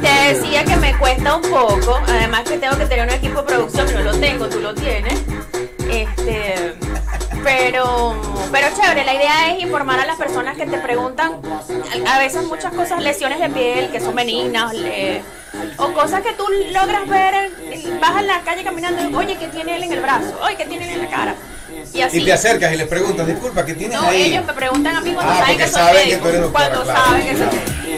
[0.00, 3.46] te decía que me cuesta un poco, además que tengo que tener un equipo de
[3.48, 5.14] producción, no lo tengo, tú lo tienes.
[5.90, 6.49] Este,
[7.42, 8.14] pero,
[8.52, 11.40] pero chévere, la idea es informar a las personas que te preguntan
[12.06, 14.72] a veces muchas cosas, lesiones de piel que son benignas,
[15.78, 19.76] o cosas que tú logras ver, en- vas a la calle caminando, oye, ¿qué tiene
[19.76, 20.38] él en el brazo?
[20.44, 21.34] Oye, ¿qué tiene él en la cara?
[21.92, 22.18] Y así.
[22.20, 24.22] Y te acercas y le preguntas, disculpa, ¿qué tienes No, ahí?
[24.22, 26.40] ellos me preguntan a mí cuando Ah, saben que soy saben que médico, tú eres
[26.42, 27.04] doctora, cuando claro.
[27.10, 27.36] saben que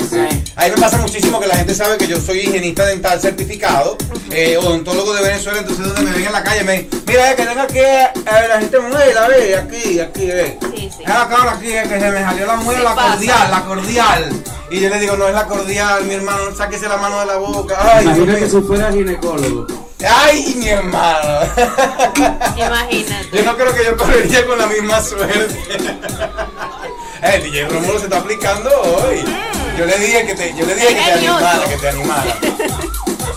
[0.05, 3.21] soy A mí me pasa muchísimo que la gente sabe que yo soy higienista dental
[3.21, 3.97] certificado,
[4.31, 7.37] eh, odontólogo de Venezuela, entonces donde me ven en la calle me dicen, mira, eh,
[7.37, 8.11] que tengo aquí, eh,
[8.49, 10.59] la gente muela, ve, aquí, aquí, ve.
[10.75, 11.03] Sí, sí.
[11.03, 13.11] Es la cara aquí, eh, que se me salió la muela, Sí la pasa.
[13.13, 14.43] cordial, la cordial.
[14.71, 17.37] Y yo le digo, no es la cordial, mi hermano, sáquese la mano de la
[17.37, 17.77] boca.
[17.79, 19.67] Ay, Imagina que si fuera ginecólogo.
[20.09, 21.41] Ay, mi hermano.
[22.57, 23.29] Imagínate.
[23.33, 25.59] Yo no creo que yo correría con la misma suerte.
[27.23, 29.25] Eh, El DJ Romulo se está aplicando hoy.
[29.79, 32.37] Yo le dije que te, yo le dije que te animara, que te animara.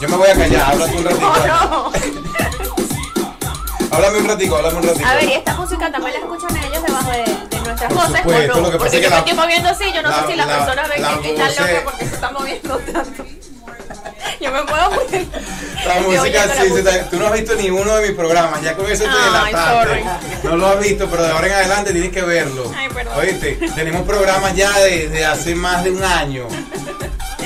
[0.01, 1.21] Yo me voy a callar, habla tú un ratito.
[1.47, 1.91] No, no.
[3.91, 5.08] Háblame un ratico, háblame un ratito.
[5.08, 8.17] A ver, y esta música también la escuchan ellos debajo de, de nuestras Por voces.
[8.17, 8.62] supuesto, ¿o no?
[8.63, 10.19] lo que pasa porque es que yo la- me estoy moviendo así, yo no la-
[10.21, 13.25] sé si las la- personas ven que están locas porque se están moviendo tanto.
[14.41, 15.30] Yo me muevo muy bien.
[15.86, 16.89] La música la sí, música.
[16.96, 20.04] está- tú no has visto ninguno de mis programas, ya con eso te delataste.
[20.44, 22.72] No lo has visto, pero de ahora en adelante tienes que verlo.
[22.76, 23.13] Ay, perdón.
[23.18, 26.48] Oíste, tenemos programas ya desde hace más de un año.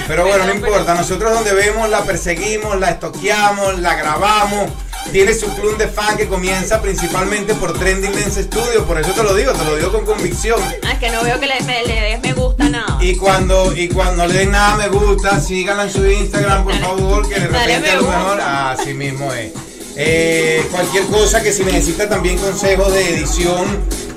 [0.08, 4.72] Pero bueno, no importa, nosotros donde vemos la perseguimos, la estoqueamos, la grabamos.
[5.12, 9.24] Tiene su club de fan que comienza principalmente por Trending Lens Studio, por eso te
[9.24, 10.60] lo digo, te lo digo con convicción.
[10.84, 13.00] Ah, es que no veo que le, me, le des me gusta nada.
[13.02, 17.28] Y cuando, y cuando le den nada me gusta, síganla en su Instagram, por favor,
[17.28, 19.52] que de repente a lo mejor, así mismo es.
[19.96, 23.66] Eh, cualquier cosa que si necesita también consejos de edición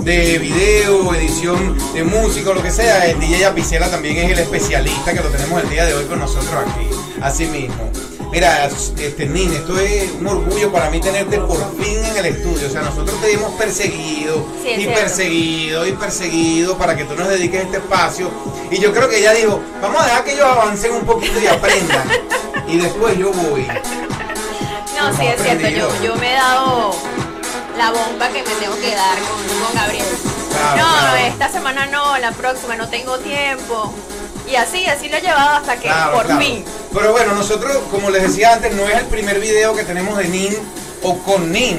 [0.01, 4.39] de video, edición de música, o lo que sea, el DJ Apicela también es el
[4.39, 6.87] especialista que lo tenemos el día de hoy con nosotros aquí.
[7.21, 7.91] Así mismo.
[8.33, 12.66] Mira, este Nin, esto es un orgullo para mí tenerte por fin en el estudio.
[12.66, 15.01] O sea, nosotros te hemos perseguido Sí, y cierto.
[15.01, 18.31] perseguido y perseguido para que tú nos dediques este espacio.
[18.71, 21.47] Y yo creo que ella dijo, vamos a dejar que ellos avancen un poquito y
[21.47, 22.09] aprendan.
[22.68, 23.66] y después yo voy.
[24.99, 25.68] No, sí, es cierto.
[25.68, 26.95] Yo, yo me he dado
[27.77, 30.07] la bomba que me tengo que dar con, con Gabriel.
[30.53, 31.16] Claro, no, claro.
[31.27, 33.92] esta semana no, la próxima no tengo tiempo.
[34.53, 36.43] Y así, así lo he llevado hasta que Claro, por claro.
[36.43, 36.62] fin.
[36.93, 40.29] Pero bueno, nosotros, como les decía antes, no es el primer video que tenemos de
[40.29, 40.55] Nin
[41.03, 41.79] o con Nin.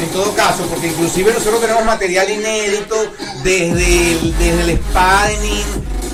[0.00, 2.96] En todo caso, porque inclusive nosotros tenemos material inédito
[3.42, 5.64] desde el, desde el spa de Nin,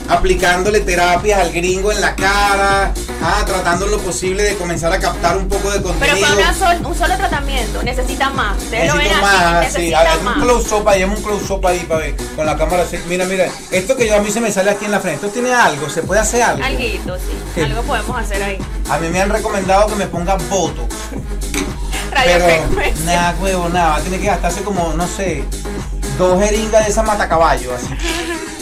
[0.08, 5.36] aplicándole terapias al gringo en la cara, ah, tratando lo posible de comenzar a captar
[5.36, 6.36] un poco de Pero contenido.
[6.36, 8.56] una sol- un solo tratamiento, necesita más.
[8.62, 12.00] Ustedes lo ven así, más, sí, a ver, un close-up ahí, un close-up ahí para
[12.00, 12.98] ver, con la cámara así.
[13.08, 15.28] Mira, mira, esto que yo a mí se me sale aquí en la frente, esto
[15.40, 16.64] tiene algo, se puede hacer algo.
[16.64, 17.22] Alguito, sí.
[17.54, 17.60] Sí.
[17.62, 18.58] Algo podemos hacer ahí.
[18.90, 20.86] A mí me han recomendado que me ponga voto.
[22.14, 22.44] Pero
[23.04, 23.98] nada, huevo, nada.
[24.00, 25.42] Tiene que gastarse como, no sé,
[26.16, 27.88] dos jeringas de esa matacaballo, así.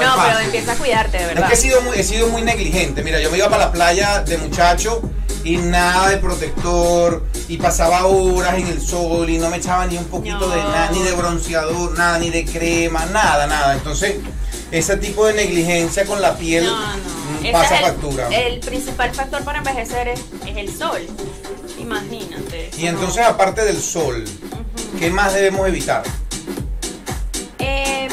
[0.00, 1.48] Es No, pero empieza a cuidarte, de Es verdad.
[1.48, 3.02] que he sido, muy, he sido muy negligente.
[3.02, 5.02] Mira, yo me iba para la playa de muchacho
[5.44, 9.96] y nada de protector y pasaba horas en el sol y no me echaba ni
[9.96, 13.74] un poquito de nada, ni de bronceador, nada, ni de crema, nada, nada.
[13.74, 14.16] Entonces,
[14.70, 17.48] ese tipo de negligencia con la piel No, no.
[17.48, 18.28] mm, pasa es el, factura.
[18.28, 21.00] el principal factor para envejecer es, es el sol.
[21.78, 22.70] Imagínate.
[22.76, 24.24] Y entonces, aparte del sol,
[24.98, 26.02] ¿qué más debemos evitar?
[27.60, 28.08] Eh,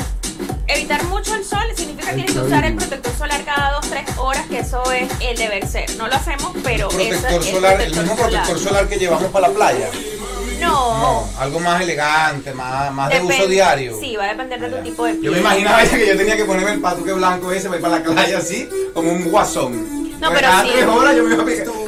[0.67, 4.45] evitar mucho el sol significa que tienes que usar el protector solar cada 2-3 horas,
[4.47, 5.95] que eso es el deber ser.
[5.95, 9.53] No lo hacemos, pero Protector solar, el protector mismo protector solar que llevamos para la
[9.53, 9.87] playa.
[10.59, 10.97] No.
[10.97, 13.97] No, algo más elegante, más, más de Depende- uso diario.
[13.99, 15.23] Sí, va a depender de tu tipo de piel.
[15.23, 17.97] Yo me imaginaba que yo tenía que ponerme el patuque blanco ese para ir para
[17.99, 20.19] la playa así, como un guasón.
[20.19, 20.69] No, Porque pero cada sí.
[20.73, 21.45] tres horas yo me iba a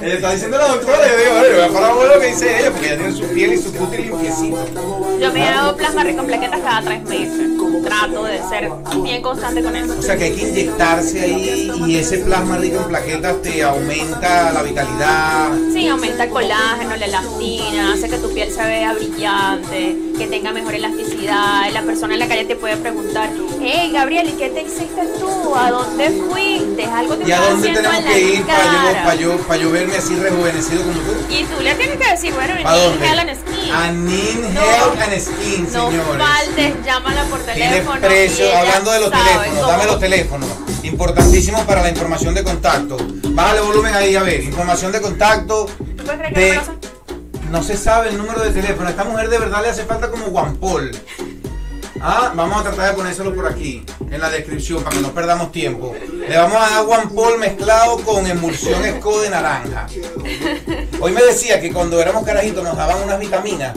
[0.07, 2.71] Ella está diciendo la doctora, yo digo, "Oye, voy a parar lo que dice ella,
[2.71, 5.17] porque ella tiene su piel y su cutis limpiecito.
[5.19, 7.47] Yo me hago plasma rico en plaquetas cada tres meses.
[7.83, 8.69] Trato de ser
[9.03, 9.95] bien constante con eso.
[9.97, 14.51] O sea que hay que inyectarse ahí y ese plasma rico en plaquetas te aumenta
[14.51, 15.51] la vitalidad.
[15.73, 20.51] Sí, aumenta el colágeno, la elastina, hace que tu piel se vea brillante, que tenga
[20.51, 21.71] mejor elasticidad.
[21.71, 23.29] La persona en la calle te puede preguntar,
[23.61, 25.55] hey Gabriel, ¿y qué te hiciste tú?
[25.55, 26.85] ¿A dónde fuiste?
[26.85, 29.71] ¿Algo te ¿Y a dónde tenemos que ir para yo, cara?" para, yo, para yo
[29.71, 31.15] verme así rejuvenecido como tú?
[31.29, 33.07] Y tú le tienes que decir, bueno, ¿Para vení, dónde?
[33.07, 33.73] Helen Skin.
[33.73, 34.61] A Nin No.
[34.61, 36.23] Health and Skin, No señores.
[36.25, 38.01] faltes, llámala por teléfono.
[38.01, 40.49] precio, hablando de los teléfonos, cómo- dame los teléfonos.
[40.83, 42.97] Importantísimo para la información de contacto.
[43.29, 44.41] Bájale volumen ahí, a ver.
[44.43, 45.65] Información de contacto.
[45.65, 46.77] ¿Tú puedes creer que de- no?
[47.51, 48.87] No se sabe el número de teléfono.
[48.87, 50.91] A esta mujer de verdad le hace falta como guampol.
[52.01, 55.51] Ah, vamos a tratar de ponérselo por aquí, en la descripción, para que no perdamos
[55.51, 55.95] tiempo.
[56.27, 59.87] Le vamos a dar guampol mezclado con emulsión esco de naranja.
[60.99, 63.75] Hoy me decía que cuando éramos carajitos nos daban unas vitaminas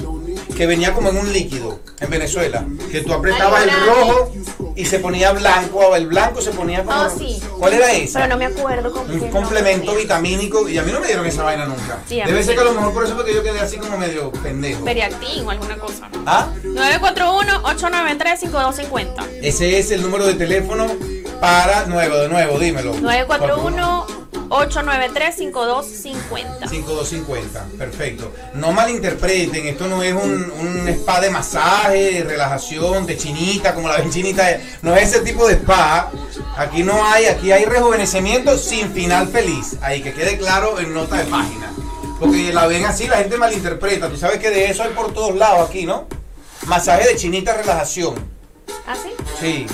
[0.60, 4.30] que venía como en un líquido en Venezuela, que tú apretabas el rojo
[4.76, 7.00] y se ponía blanco, o el blanco se ponía como...
[7.00, 7.42] Oh, sí.
[7.58, 8.18] ¿Cuál era esa?
[8.18, 11.44] Pero no me acuerdo cómo un complemento vitamínico y a mí no me dieron esa
[11.44, 12.00] vaina nunca.
[12.06, 12.52] Sí, Debe ser sí.
[12.52, 14.84] que a lo mejor por eso fue que yo quedé así como medio pendejo.
[14.84, 16.10] Periactin o alguna cosa.
[16.26, 16.48] ¿Ah?
[16.62, 19.28] 941-893-5250.
[19.40, 20.88] Ese es el número de teléfono
[21.40, 22.92] para nuevo, de nuevo, dímelo.
[24.50, 26.68] 941-893-5250.
[26.68, 28.32] 5250, perfecto.
[28.54, 33.88] No malinterpreten, esto no es un, un spa de masaje, de relajación, de chinita, como
[33.88, 34.58] la ven chinita.
[34.82, 36.10] No es ese tipo de spa.
[36.56, 39.76] Aquí no hay, aquí hay rejuvenecimiento sin final feliz.
[39.80, 41.72] Ahí que quede claro en nota de página.
[42.18, 44.10] Porque la ven así, la gente malinterpreta.
[44.10, 46.08] Tú sabes que de eso hay por todos lados aquí, ¿no?
[46.66, 48.14] Masaje de chinita, relajación.
[48.86, 49.10] ¿Ah, sí?
[49.40, 49.66] Sí.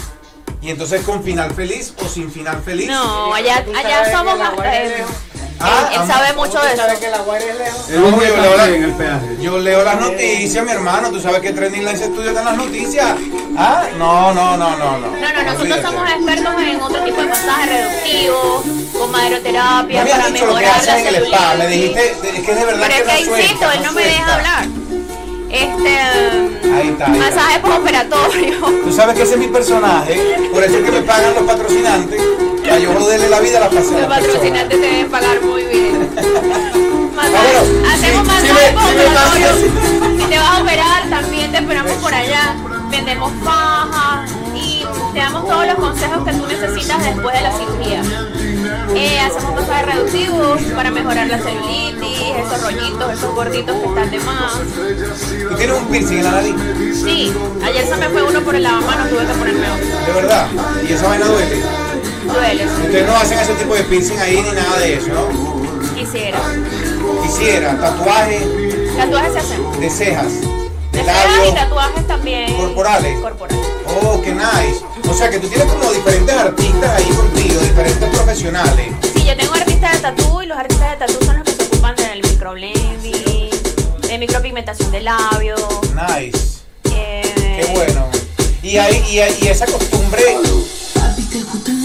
[0.66, 2.88] Y entonces con final feliz o sin final feliz.
[2.88, 5.12] No, allá, allá somos que es eh, lejos.
[5.61, 7.00] Ah, él, él sabe mucho de ¿Tú sabes eso.
[7.02, 7.88] que la Guaira es lejos?
[7.88, 9.20] No, yo leo la- el.
[9.40, 11.11] Yo leo las noticias, mi hermano.
[11.11, 13.16] Tú sabes que Trending Lens Studio está en las noticias.
[13.57, 15.07] Ah, no, no, no, no, no.
[15.16, 18.64] No, no, nosotros somos expertos en otro tipo de masaje reductivo,
[18.98, 21.55] con No maderoterapia para que mejorar la en el spa.
[21.59, 23.83] Me dijiste es que es de verdad Pero es que que no insisto, suelta, él
[23.85, 24.66] no me deja hablar.
[25.62, 26.68] Este.
[26.74, 28.58] Ahí está, ahí masaje postoperatorio.
[28.84, 30.48] Tú sabes que ese es mi personaje.
[30.52, 32.20] Por eso es que me pagan los patrocinantes.
[32.62, 34.08] Para yo joderle la vida a la Los persona.
[34.08, 36.10] patrocinantes te deben pagar muy bien.
[37.14, 39.48] Masaje- bueno, hacemos sí, masaje sí postoperatorio.
[40.18, 42.54] Si te vas a operar, también te esperamos por allá.
[42.90, 48.02] Vendemos fajas y te damos todos los consejos que tú necesitas después de la cirugía.
[48.94, 54.18] Eh, hacemos masajes reductivos para mejorar la celulitis, esos rollitos, esos gorditos que están de
[54.20, 54.52] más.
[55.48, 56.54] ¿Tú tienes un piercing en la nariz?
[56.94, 57.32] Sí,
[57.64, 59.86] ayer se me fue uno por el lavamanos, tuve que ponerme otro.
[60.06, 60.46] De verdad.
[60.88, 61.62] Y esa vaina duele.
[62.26, 62.66] Duele.
[62.66, 65.56] Ustedes no hacen ese tipo de piercing ahí ni nada de eso, ¿no?
[65.94, 66.38] quisiera.
[67.22, 68.40] Quisiera tatuaje
[68.96, 69.80] Tatuajes se hacen.
[69.80, 70.40] de cejas,
[70.92, 72.54] de De cejas y tatuajes también.
[72.56, 73.18] Corporales.
[73.20, 73.66] Corporales.
[74.02, 74.84] Oh, qué nice.
[75.08, 78.88] O sea que tú tienes como diferentes artistas ahí contigo, diferentes profesionales.
[79.14, 81.62] Sí, yo tengo artistas de tatú y los artistas de tatú son los que se
[81.64, 83.50] ocupan del microblending,
[84.08, 85.60] de micropigmentación de labios.
[85.94, 86.58] Nice.
[86.94, 88.06] eh, Qué bueno.
[88.62, 90.22] Y, hay, y, hay- y esa costumbre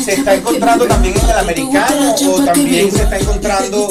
[0.03, 3.87] se está encontrando también en el americano o también se está encontrando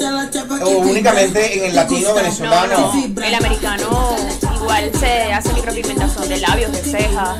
[0.64, 2.92] o únicamente en el latino venezolano.
[3.24, 4.16] El americano
[4.56, 7.36] igual se hace micropigmentación de labios, de cejas.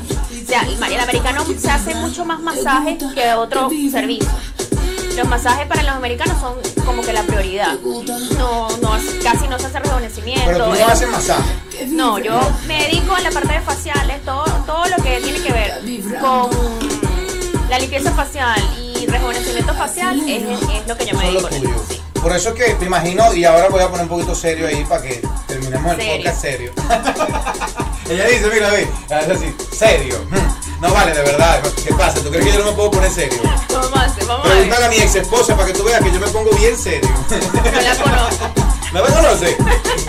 [0.51, 4.29] Sea, el americano se hace mucho más masaje que otro servicio.
[5.17, 7.79] Los masajes para los americanos son como que la prioridad.
[8.37, 8.91] No, no,
[9.23, 10.43] casi no se hace rejuvenecimiento.
[10.47, 11.55] Pero tú no haces masaje.
[11.87, 15.53] No, yo me dedico a la parte de faciales, todo, todo lo que tiene que
[15.53, 15.81] ver
[16.21, 16.51] con
[17.69, 21.49] la limpieza facial y rejuvenecimiento facial es, es lo que yo me dedico.
[22.21, 24.85] Por eso es que me imagino, y ahora voy a poner un poquito serio ahí
[24.85, 26.17] para que terminemos el Serio.
[26.17, 26.73] podcast serio.
[28.11, 30.19] Ella dice, mira, ve, hace así, serio.
[30.31, 31.61] Hmm, No vale, de verdad.
[31.85, 32.21] ¿Qué pasa?
[32.21, 33.39] ¿Tú crees que yo no me puedo poner serio?
[33.73, 34.57] Vamos a hacer, vamos a ver.
[34.59, 37.09] Pregúntale a mi ex esposa para que tú veas que yo me pongo bien serio.
[37.31, 38.51] No la conozco.
[38.93, 39.57] ¿No me conoce?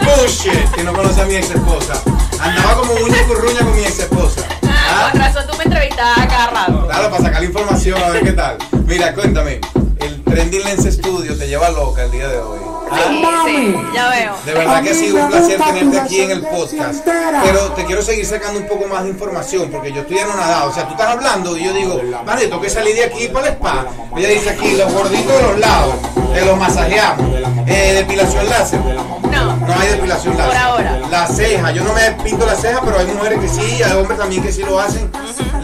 [0.02, 2.02] Bullshit, que no conoce a mi ex esposa.
[2.40, 4.42] Andaba como uña y curruña con mi ex esposa.
[4.64, 6.88] Ah, con razón tú me entrevistabas a cada rato.
[6.88, 8.58] Claro, para sacar la información, a ver qué tal.
[8.88, 9.62] Mira, cuéntame,
[10.00, 12.60] el Trending Lens Studio te lleva loca el día de hoy.
[12.92, 13.44] ¿Ah?
[13.46, 14.36] Sí, sí, ya veo.
[14.46, 17.06] De verdad que ha sido un placer tenerte aquí en el podcast.
[17.44, 20.70] Pero te quiero seguir sacando un poco más de información porque yo estoy anonadado.
[20.70, 23.48] O sea, tú estás hablando y yo digo, vale, tengo que salir de aquí para
[23.48, 23.86] el spa.
[24.16, 25.96] Ella dice aquí, los gorditos de los lados,
[26.34, 27.26] te los masajeamos.
[27.68, 28.80] Eh, depilación láser.
[28.80, 30.52] No, No hay depilación láser.
[30.54, 31.00] Por ahora.
[31.10, 34.18] La ceja, yo no me pinto la ceja, pero hay mujeres que sí, hay hombres
[34.20, 35.10] también que sí lo hacen.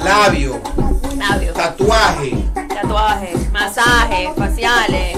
[0.03, 0.61] Labio,
[1.17, 2.37] labios, tatuaje.
[2.53, 5.17] tatuajes, masajes, faciales,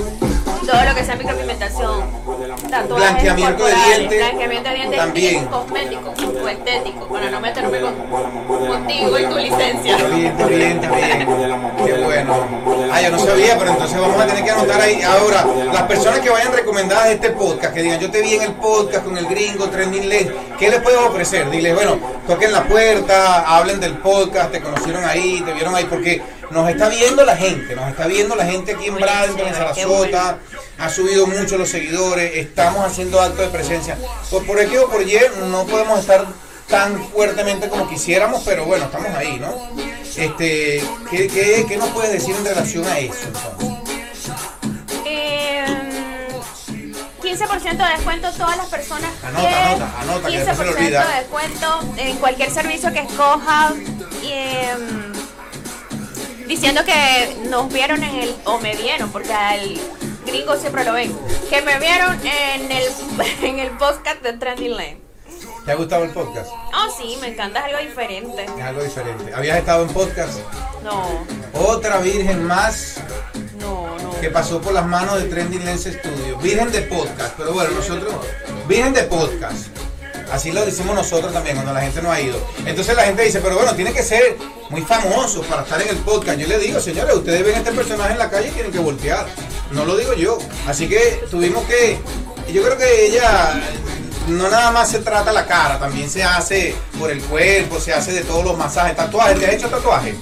[0.70, 2.04] todo lo que sea micropigmentación,
[2.90, 5.46] Blanqueamiento de dientes, blanqueamiento de dientes también.
[5.48, 9.96] cosmético o estético, para no meterme con- contigo y tu licencia.
[9.98, 11.28] Está bien, está bien, está bien.
[11.86, 12.36] Qué bueno.
[12.92, 15.02] Ah, yo no sabía, pero entonces vamos a tener que anotar ahí.
[15.02, 18.42] Ahora, las personas que vayan recomendadas de este podcast, que digan, yo te vi en
[18.44, 21.50] el podcast con el gringo Trending Lens, ¿qué les puedo ofrecer?
[21.50, 26.22] Diles, bueno, toquen la puerta, hablen del podcast, te conocieron ahí, te vieron ahí, porque
[26.52, 30.40] nos está viendo la gente, nos está viendo la gente aquí en Bradenton, en Sarasota,
[30.78, 33.98] ha subido mucho los seguidores, estamos haciendo actos de presencia.
[34.30, 35.18] Por, por X o por Y
[35.50, 36.26] no podemos estar
[36.68, 39.70] tan fuertemente como quisiéramos, pero bueno, estamos ahí, ¿no?
[40.16, 43.16] Este, ¿qué, qué, qué nos puedes decir en relación a eso?
[43.28, 44.00] entonces?
[45.06, 45.66] Eh,
[47.22, 50.78] 15% de descuento todas las personas Anota, que anota, anota, que después se le 15%
[50.78, 51.08] olvida.
[51.08, 53.74] de descuento en cualquier servicio que escoja
[54.22, 54.99] y, em,
[56.50, 59.80] diciendo que nos vieron en el o me vieron porque al
[60.26, 61.16] gringo siempre lo ven
[61.48, 62.86] que me vieron en el
[63.44, 64.98] en el podcast de Trending Lane
[65.64, 66.50] ¿Te ha gustado el podcast?
[66.52, 69.32] oh sí me encanta es algo diferente Es algo diferente.
[69.34, 70.40] ¿Habías estado en podcast?
[70.84, 71.04] no
[71.54, 72.96] Otra virgen más
[73.60, 76.38] no no que pasó por las manos de Trending Lens Studio.
[76.40, 78.14] Virgen de podcast, pero bueno, nosotros,
[78.68, 79.68] virgen de podcast.
[80.32, 82.40] Así lo decimos nosotros también cuando la gente no ha ido.
[82.66, 84.38] Entonces la gente dice, pero bueno, tiene que ser
[84.70, 86.38] muy famoso para estar en el podcast.
[86.38, 88.80] Yo le digo, señores, ustedes ven a este personaje en la calle y tienen que
[88.80, 89.28] voltear.
[89.72, 90.38] No lo digo yo.
[90.68, 92.00] Así que tuvimos que,
[92.52, 93.60] yo creo que ella,
[94.28, 98.12] no nada más se trata la cara, también se hace por el cuerpo, se hace
[98.12, 99.40] de todos los masajes, tatuajes.
[99.40, 100.16] ¿Te has hecho tatuajes?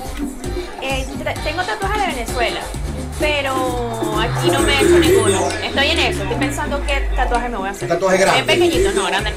[0.82, 1.06] Eh,
[1.44, 2.62] tengo tatuajes de Venezuela,
[3.20, 5.50] pero aquí no me he hecho ninguno.
[5.52, 7.84] Estoy en eso, estoy pensando qué tatuaje me voy a hacer.
[7.84, 8.40] ¿Un tatuaje grande?
[8.40, 9.34] Es pequeñito, no, grande.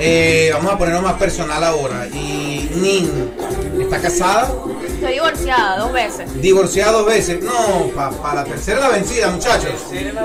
[0.00, 2.06] Eh, vamos a ponerlo más personal ahora.
[2.12, 3.32] Y Nin,
[3.80, 4.52] ¿está casada?
[4.86, 6.40] Estoy divorciada dos veces.
[6.42, 7.40] Divorciada dos veces.
[7.42, 9.72] No, para la tercera es la vencida, muchachos.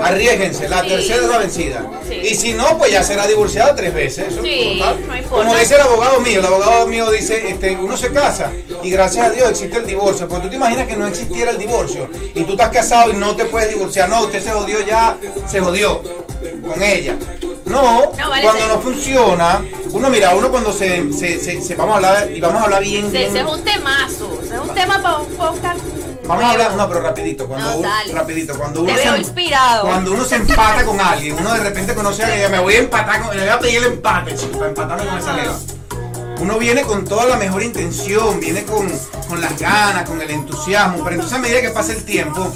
[0.02, 0.88] Arriesguense, la Sí.
[0.88, 1.90] tercera es la vencida.
[2.08, 2.14] Sí.
[2.14, 4.28] Y si no, pues ya será divorciada tres veces.
[4.32, 4.96] Eso Sí, total.
[5.06, 5.44] no importa.
[5.44, 8.50] Como dice el abogado mío, el abogado mío dice, este, uno se casa
[8.82, 10.26] y gracias a Dios existe el divorcio.
[10.28, 13.34] Porque tú te imaginas que no existiera el divorcio y tú estás casado y no
[13.36, 14.08] te puedes divorciar.
[14.08, 15.16] No, usted se jodió ya,
[15.48, 16.00] se jodió
[16.66, 17.16] con ella.
[17.66, 21.94] No, No, vale, cuando no funciona, uno mira, uno cuando se, se, se- se- vamos
[21.94, 24.38] a hablar y vamos a hablar bien, ese es un temazo.
[24.42, 25.78] Ese es un tema para un podcast.
[26.26, 29.18] Vamos a hablar, no, pero rapidito, cuando No, uno, rapidito, cuando uno Te veo se,
[29.18, 29.86] inspirado.
[29.86, 32.78] cuando uno se empata con alguien, uno de repente conoce a alguien, me voy a
[32.78, 35.54] empatar con, le voy a pedir el empate, chico, para empatarme con esa leva.
[36.40, 38.90] Uno viene con toda la mejor intención, viene con,
[39.28, 42.46] con las ganas, con el entusiasmo, pero entonces a medida que pasa el tiempo,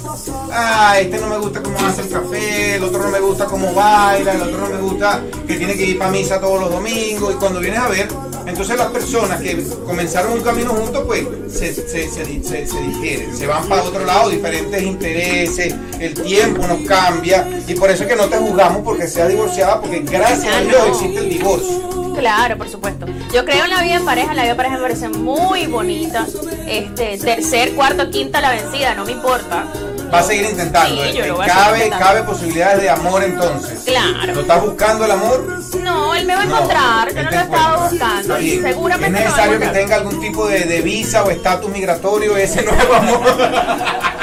[0.51, 3.73] ah, este no me gusta cómo hace el café, el otro no me gusta cómo
[3.73, 7.33] baila, el otro no me gusta que tiene que ir para misa todos los domingos,
[7.33, 8.07] y cuando vienes a ver,
[8.45, 13.35] entonces las personas que comenzaron un camino juntos, pues se, se, se, se- se difieren,
[13.35, 18.09] se van para otro lado, diferentes intereses, el tiempo nos cambia, y por eso es
[18.09, 21.89] que no te juzgamos porque sea divorciada, porque gracias a Dios existe el divorcio.
[22.19, 23.05] Claro, por supuesto.
[23.33, 26.25] Yo creo en la vida en pareja, la vida en pareja me parece muy bonita.
[26.67, 29.65] Este, tercer, cuarto, quinta la vencida, no me importa.
[30.13, 31.03] Va a seguir intentando.
[31.03, 32.05] Sí, yo eh, lo voy a cabe, intentando.
[32.05, 33.83] cabe posibilidades de amor entonces.
[33.85, 34.33] Claro.
[34.33, 35.59] ¿No estás buscando el amor?
[35.83, 38.37] No, él me va a No, encontrar, yo él no lo estaba buscando.
[38.37, 38.63] Bien.
[38.63, 42.93] seguramente Es necesario que tenga algún tipo de, de visa o estatus migratorio ese nuevo
[42.95, 43.21] amor.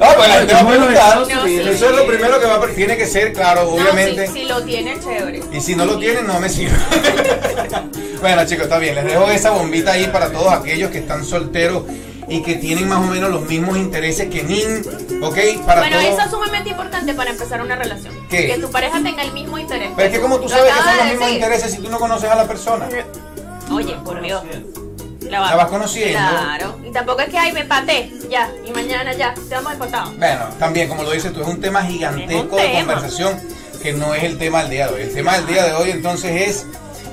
[0.00, 1.18] Ah, pues la gente va a preguntar.
[1.18, 1.60] No, sí.
[1.60, 4.26] Eso es lo primero que va a tiene que ser, claro, No, obviamente.
[4.26, 5.42] si, si lo tiene, chévere.
[5.52, 6.76] Y si no lo tienen, no me sirve.
[8.20, 8.94] bueno, chicos, está bien.
[8.96, 11.84] Les dejo esa bombita ahí para todos aquellos que están solteros
[12.28, 14.82] y que tienen más o menos los mismos intereses que Nin.
[15.22, 15.36] ¿Ok?
[15.66, 16.12] Para Bueno, todos.
[16.12, 18.14] eso es sumamente importante para empezar una relación.
[18.28, 18.46] ¿Qué?
[18.48, 19.90] Que tu pareja tenga el mismo interés.
[19.96, 21.98] Pero es que como tú Lo sabes que son los mismos intereses si tú no
[21.98, 22.88] conoces a la persona.
[23.70, 24.42] Oye, por Dios.
[25.40, 26.18] La vas conociendo.
[26.18, 26.78] Claro.
[26.84, 30.12] Y tampoco es que, ay, me empaté, ya, y mañana ya, te vamos empatado.
[30.16, 32.92] Bueno, también, como lo dices tú, es un tema gigantesco Es de tema.
[32.94, 33.40] conversación
[33.82, 35.02] que no es el tema del día de hoy.
[35.02, 36.66] El tema del día de hoy entonces es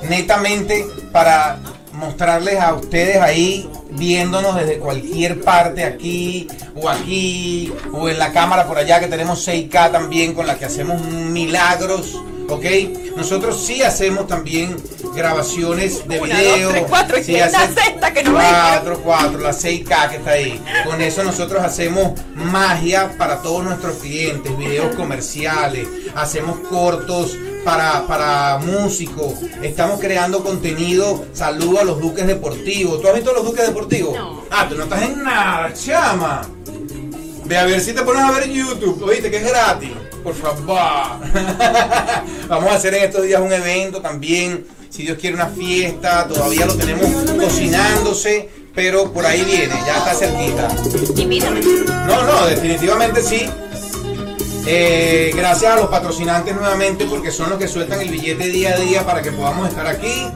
[0.09, 1.57] netamente para
[1.93, 8.65] mostrarles a ustedes ahí viéndonos desde cualquier parte aquí o aquí o en la cámara
[8.65, 12.15] por allá que tenemos 6K también con la que hacemos milagros,
[12.47, 12.65] ¿ok?
[13.17, 14.77] Nosotros sí hacemos también
[15.13, 16.63] grabaciones de Una, video.
[16.63, 20.31] dos, tres, cuatro, y sí sexta que no me Cuatro, cuatro, la 6K que está
[20.31, 20.61] ahí.
[20.85, 28.57] Con eso nosotros hacemos magia para todos nuestros clientes, videos comerciales, hacemos cortos para, para
[28.57, 33.01] músicos, estamos creando contenido, saludo a los duques deportivos.
[33.01, 34.15] ¿Tú has visto los duques deportivos?
[34.17, 34.43] No.
[34.49, 36.41] Ah, tú no estás en nada, chama.
[37.45, 39.91] Ve a ver si te pones a ver en YouTube, oíste que es gratis.
[40.23, 40.77] Por favor.
[42.47, 44.65] Vamos a hacer en estos días un evento también.
[44.91, 50.13] Si Dios quiere una fiesta, todavía lo tenemos cocinándose, pero por ahí viene, ya está
[50.13, 50.67] cerquita.
[51.15, 51.61] Invítame.
[52.07, 53.45] No, no, definitivamente sí.
[54.67, 58.79] Eh, gracias a los patrocinantes nuevamente porque son los que sueltan el billete día a
[58.79, 60.27] día para que podamos estar aquí.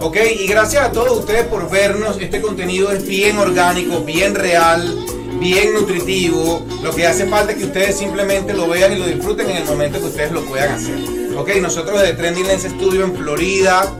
[0.00, 2.16] Ok, y gracias a todos ustedes por vernos.
[2.18, 5.04] Este contenido es bien orgánico, bien real,
[5.38, 6.64] bien nutritivo.
[6.82, 9.64] Lo que hace falta es que ustedes simplemente lo vean y lo disfruten en el
[9.66, 11.27] momento que ustedes lo puedan hacer.
[11.38, 13.92] Ok, nosotros de Trending Lens Studio en Florida,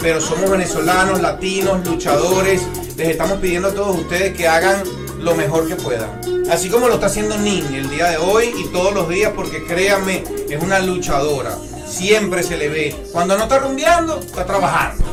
[0.00, 2.62] pero somos venezolanos, latinos, luchadores.
[2.96, 4.82] Les estamos pidiendo a todos ustedes que hagan
[5.20, 6.20] lo mejor que puedan.
[6.50, 9.62] Así como lo está haciendo Nin el día de hoy y todos los días, porque
[9.64, 11.54] créanme, es una luchadora.
[11.86, 12.96] Siempre se le ve.
[13.12, 15.04] Cuando no está rumbeando, está trabajando.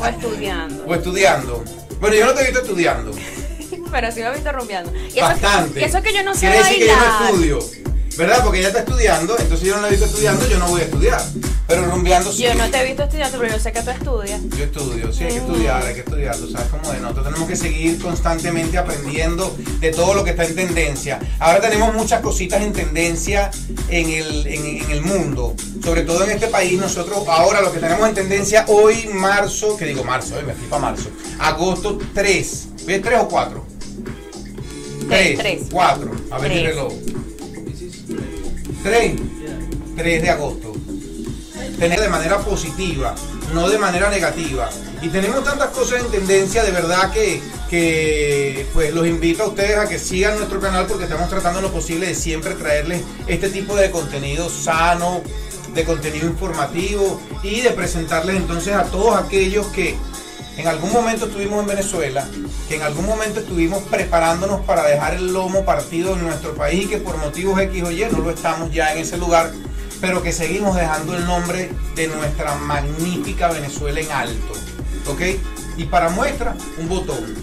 [0.00, 0.84] O estudiando.
[0.86, 1.64] o estudiando.
[2.00, 3.10] Bueno, yo no te he visto estudiando.
[3.90, 4.92] Pero sí me he visto rumbeando.
[4.94, 5.80] Y eso, Bastante.
[5.80, 7.20] y eso que yo no sé Quiere decir que yo bailar.
[7.20, 7.87] no estudio.
[8.18, 8.42] ¿Verdad?
[8.42, 10.84] Porque ella está estudiando, entonces yo no la he visto estudiando, yo no voy a
[10.84, 11.22] estudiar.
[11.68, 12.42] Pero rumbeando sí.
[12.42, 14.40] Yo no te he visto estudiando, pero yo sé que tú estudias.
[14.56, 17.00] Yo estudio, sí, hay que estudiar, hay que estudiar, tú sabes cómo es.
[17.00, 21.20] Nosotros tenemos que seguir constantemente aprendiendo de todo lo que está en tendencia.
[21.38, 23.52] Ahora tenemos muchas cositas en tendencia
[23.88, 25.54] en el, en, en el mundo,
[25.84, 26.80] sobre todo en este país.
[26.80, 30.66] Nosotros ahora lo que tenemos en tendencia hoy, marzo, que digo marzo, eh, me fui
[30.66, 31.08] para marzo,
[31.38, 33.66] agosto 3, ¿ves 3 o 4?
[35.08, 35.62] Tres, tres.
[35.70, 36.64] 4, a ver Tres.
[36.64, 36.92] reloj.
[38.82, 39.12] 3,
[39.96, 40.78] 3 de agosto
[41.78, 43.14] tener de manera positiva,
[43.54, 44.68] no de manera negativa.
[45.00, 49.78] Y tenemos tantas cosas en tendencia, de verdad que, que pues los invito a ustedes
[49.78, 53.76] a que sigan nuestro canal porque estamos tratando lo posible de siempre traerles este tipo
[53.76, 55.22] de contenido sano,
[55.72, 59.94] de contenido informativo y de presentarles entonces a todos aquellos que
[60.58, 62.26] en algún momento estuvimos en Venezuela,
[62.68, 66.88] que en algún momento estuvimos preparándonos para dejar el lomo partido en nuestro país y
[66.88, 69.52] que por motivos X o Y no lo estamos ya en ese lugar,
[70.00, 74.52] pero que seguimos dejando el nombre de nuestra magnífica Venezuela en alto.
[75.06, 75.20] ¿Ok?
[75.76, 77.36] Y para muestra, un botón.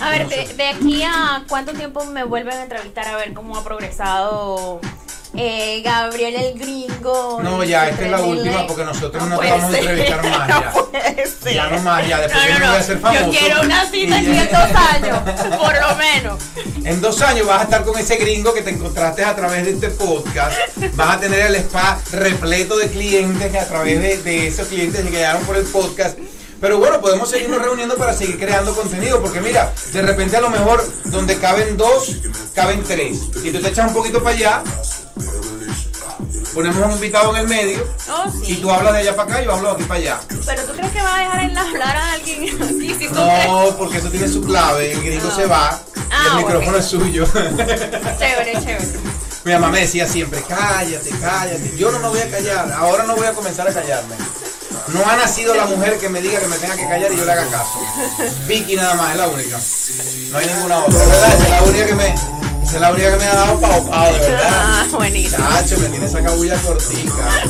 [0.00, 3.64] A ver, de aquí a cuánto tiempo me vuelven a entrevistar a ver cómo ha
[3.64, 4.80] progresado
[5.40, 7.40] eh, Gabriel el gringo.
[7.42, 10.28] No, ya, esta es la última porque nosotros no te puede vamos a ser, entrevistar
[10.28, 10.72] más ya.
[10.74, 11.54] No puede ser.
[11.54, 12.66] Ya no más, ya, después No, no, no.
[12.66, 13.24] voy a hacer famoso.
[13.32, 15.18] Yo quiero una cita en dos años,
[15.56, 16.42] por lo menos.
[16.84, 19.70] En dos años vas a estar con ese gringo que te encontraste a través de
[19.72, 20.56] este podcast.
[20.94, 25.04] Vas a tener el spa repleto de clientes que a través de, de esos clientes
[25.04, 26.18] que llegaron por el podcast.
[26.60, 29.20] Pero bueno, podemos seguirnos reuniendo para seguir creando contenido.
[29.22, 32.16] Porque mira, de repente a lo mejor donde caben dos,
[32.54, 33.18] caben tres.
[33.40, 34.62] Si tú te echas un poquito para allá,
[36.54, 37.86] ponemos un invitado en el medio.
[38.10, 40.20] Oh, Y tú hablas de allá para acá y yo hablo de aquí para allá.
[40.46, 43.08] Pero tú crees que va a dejar en hablar a alguien aquí si?
[43.08, 44.92] No, porque eso tiene su clave.
[44.92, 45.80] El gringo se va.
[45.94, 47.26] y Ah, el micrófono es suyo.
[48.18, 48.88] Chévere, chévere.
[49.44, 51.74] Mi mamá me decía siempre, cállate, cállate.
[51.76, 54.14] Yo no me voy a callar, ahora no voy a comenzar a callarme.
[54.88, 57.24] No ha nacido la mujer que me diga que me tenga que callar y yo
[57.24, 57.78] le haga caso.
[58.46, 59.58] Vicky nada más, es la única.
[60.32, 61.34] No hay ninguna otra, ¿verdad?
[61.34, 62.14] Esa es la única que me,
[62.68, 64.50] esa es la única que me ha dado pao pao, de verdad.
[64.52, 65.48] Ah, buenísimo.
[65.48, 67.42] Chacho, me tiene esa cabulla cortica.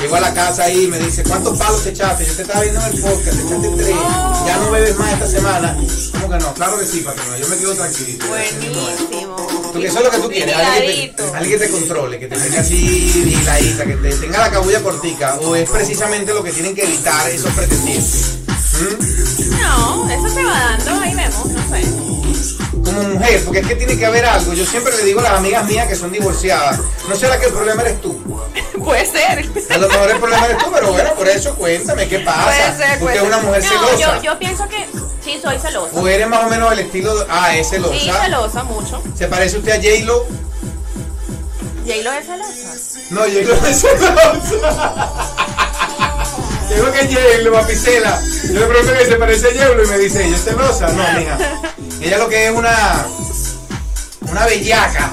[0.00, 2.24] Llego a la casa ahí y me dice, ¿cuántos palos te echaste?
[2.24, 3.96] Yo te estaba viendo en el podcast, te echaste tres.
[4.46, 5.76] Ya no bebes más esta semana.
[6.12, 6.54] ¿Cómo que no?
[6.54, 7.36] Claro que sí, patrona.
[7.36, 8.26] Yo me quedo tranquilito.
[8.28, 9.36] Buenísimo.
[9.72, 12.28] Porque eso es lo que tú quieres, alguien que, te, alguien que te controle, que
[12.28, 16.52] te tenga así vigiladita, que te tenga la cabulla cortica, o es precisamente lo que
[16.52, 18.45] tienen que evitar esos pretendientes.
[18.76, 19.60] ¿Mm?
[19.60, 22.06] No, eso se va dando, ahí vemos, no sé.
[22.84, 24.52] Como mujer, porque es que tiene que haber algo.
[24.52, 27.52] Yo siempre le digo a las amigas mías que son divorciadas, ¿no será que el
[27.52, 28.20] problema eres tú?
[28.84, 29.48] Puede ser.
[29.70, 32.44] A lo mejor el problema eres tú, pero bueno, por eso cuéntame, ¿qué pasa?
[32.44, 34.16] Puede ser, puede es una mujer no, celosa.
[34.16, 34.86] Yo, yo pienso que
[35.24, 35.98] sí, soy celosa.
[35.98, 37.26] O eres más o menos el estilo de...
[37.30, 37.98] Ah, es celosa.
[37.98, 39.02] Sí, celosa mucho.
[39.16, 40.26] ¿Se parece usted a J-Lo?
[41.86, 43.00] J-Lo es celosa.
[43.10, 45.55] No, J-Lo es celosa.
[46.70, 48.20] Yo creo que es J-Lo, papicela.
[48.52, 50.88] Yo le pregunto que se parece a J-Lo y me dice, ¿ella es celosa?
[50.88, 51.38] No, mija.
[52.00, 53.06] Ella lo que es una...
[54.30, 55.12] Una bellaca.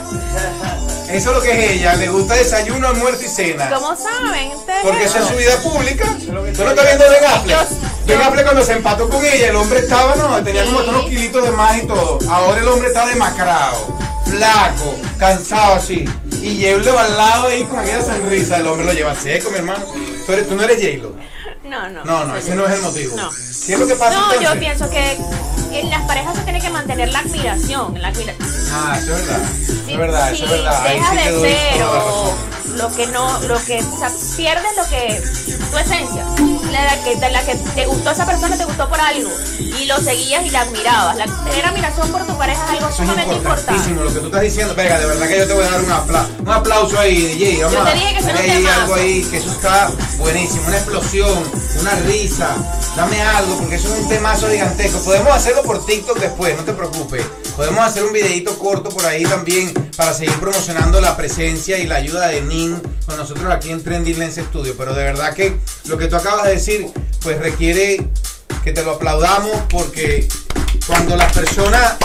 [1.09, 1.93] Eso es lo que es ella.
[1.95, 3.69] Le gusta desayuno, almuerzo y cena.
[3.69, 4.79] ¿Cómo saben ustedes?
[4.83, 6.05] Porque eso es su vida pública.
[6.25, 7.57] Tú no estás viendo Ben Affleck.
[7.57, 7.77] Yo-
[8.07, 11.05] Ben yo- Affleck cuando se empató con ella, el hombre estaba, no, tenía como unos
[11.05, 12.17] kilitos de más y todo.
[12.29, 13.95] Ahora el hombre está demacrado,
[14.25, 16.05] flaco, cansado así.
[16.41, 18.57] Y J-Lo al lado ahí con aquella sonrisa.
[18.57, 19.85] El hombre lo lleva seco, mi hermano.
[20.25, 21.15] Tú, eres- tú no eres J-Lo.
[21.73, 22.03] No, no.
[22.05, 23.15] No, no, ese no es el motivo.
[23.17, 23.29] No.
[23.31, 24.49] ¿Qué es lo que pasa No, entonces?
[24.53, 25.17] yo pienso que
[25.79, 27.99] en las parejas se tiene que mantener la admiración.
[27.99, 28.35] La admira-
[28.71, 29.41] Ah, eso es verdad.
[29.41, 30.83] Eso Si- es verdad, eso si es verdad.
[30.83, 31.41] Sí te de
[31.73, 32.33] ser o
[32.77, 35.21] lo que no, lo que, o sea, pierdes lo que,
[35.71, 36.25] tu esencia,
[36.73, 39.97] la que, de la que te gustó esa persona, te gustó por algo y lo
[39.97, 41.17] seguías y la admirabas.
[41.17, 43.89] La, tener admiración por tu pareja es algo Eso sumamente importante.
[43.91, 44.75] lo que tú estás diciendo.
[44.75, 47.63] Venga, de verdad que yo te voy a dar un aplauso, un aplauso ahí, DJ.
[47.63, 50.63] Vamos Yo te dije que ahí algo ahí, que eso está buenísimo.
[50.67, 51.43] Una explosión,
[51.79, 52.55] una risa.
[52.95, 54.99] Dame algo, porque eso es un temazo gigantesco.
[54.99, 57.25] Podemos hacerlo por TikTok después, no te preocupes.
[57.55, 61.95] Podemos hacer un videito corto por ahí también para seguir promocionando la presencia y la
[61.95, 64.73] ayuda de Nin con nosotros aquí en Trendy Lens Studio.
[64.75, 66.87] Pero de verdad que lo que tú acabas de decir,
[67.21, 68.07] pues requiere
[68.63, 70.27] que te lo aplaudamos porque
[70.87, 71.95] cuando las personas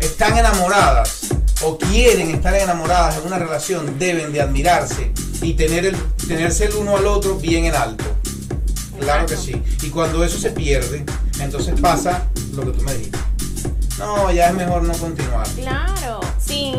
[0.00, 1.28] están enamoradas
[1.62, 5.96] o quieren estar enamoradas en una relación, deben de admirarse y tener el,
[6.26, 8.04] tenerse el uno al otro bien en alto.
[9.00, 9.62] Claro que sí.
[9.82, 11.06] Y cuando eso se pierde,
[11.40, 13.18] entonces pasa lo que tú me dijiste.
[13.98, 15.46] No, ya es mejor no continuar.
[15.48, 16.76] Claro, sin,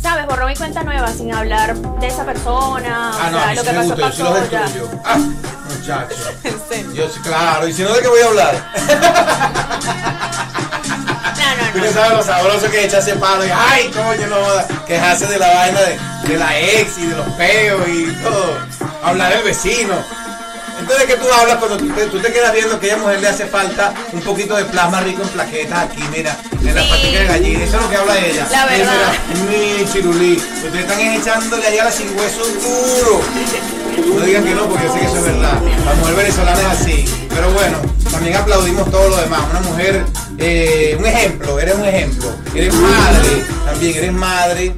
[0.00, 3.62] sabes, borrón y cuenta nueva, sin hablar de esa persona, Ah, o no, sea, lo
[3.62, 4.60] sí que pasó, gusta, yo sí los pasó ya.
[4.62, 4.90] destruyo.
[5.04, 6.14] Ah, muchacho.
[6.44, 6.92] En serio.
[6.94, 8.72] Yo sí, claro, y si no, ¿de qué voy a hablar?
[11.40, 11.92] No, no, no no.
[11.92, 14.36] sabes lo sabroso que echarse palo y ay, coño, no
[14.86, 15.98] quejarse de la vaina de,
[16.28, 18.58] de la ex y de los peos y todo.
[19.02, 19.94] Hablar del vecino.
[20.90, 23.20] Entonces, ¿qué tú hablas cuando tú te, tú te quedas viendo que a esa mujer
[23.20, 26.88] le hace falta un poquito de plasma rico en plaquetas aquí, mira, en la Sí.
[26.90, 27.64] patica de gallina?
[27.64, 28.48] Eso es lo que habla ella.
[28.50, 29.12] La verdad.
[29.48, 30.32] mira, mi chirulí.
[30.36, 33.20] Ustedes están echándole ahí a la sin hueso duro.
[34.18, 35.60] No digan que no, porque yo sé que eso es verdad.
[35.84, 37.04] La mujer venezolana es así.
[37.28, 37.78] Pero bueno,
[38.10, 39.42] también aplaudimos todo lo demás.
[39.48, 40.04] Una mujer,
[40.38, 42.32] eh, un ejemplo, eres un ejemplo.
[42.52, 44.74] Eres madre, también eres madre.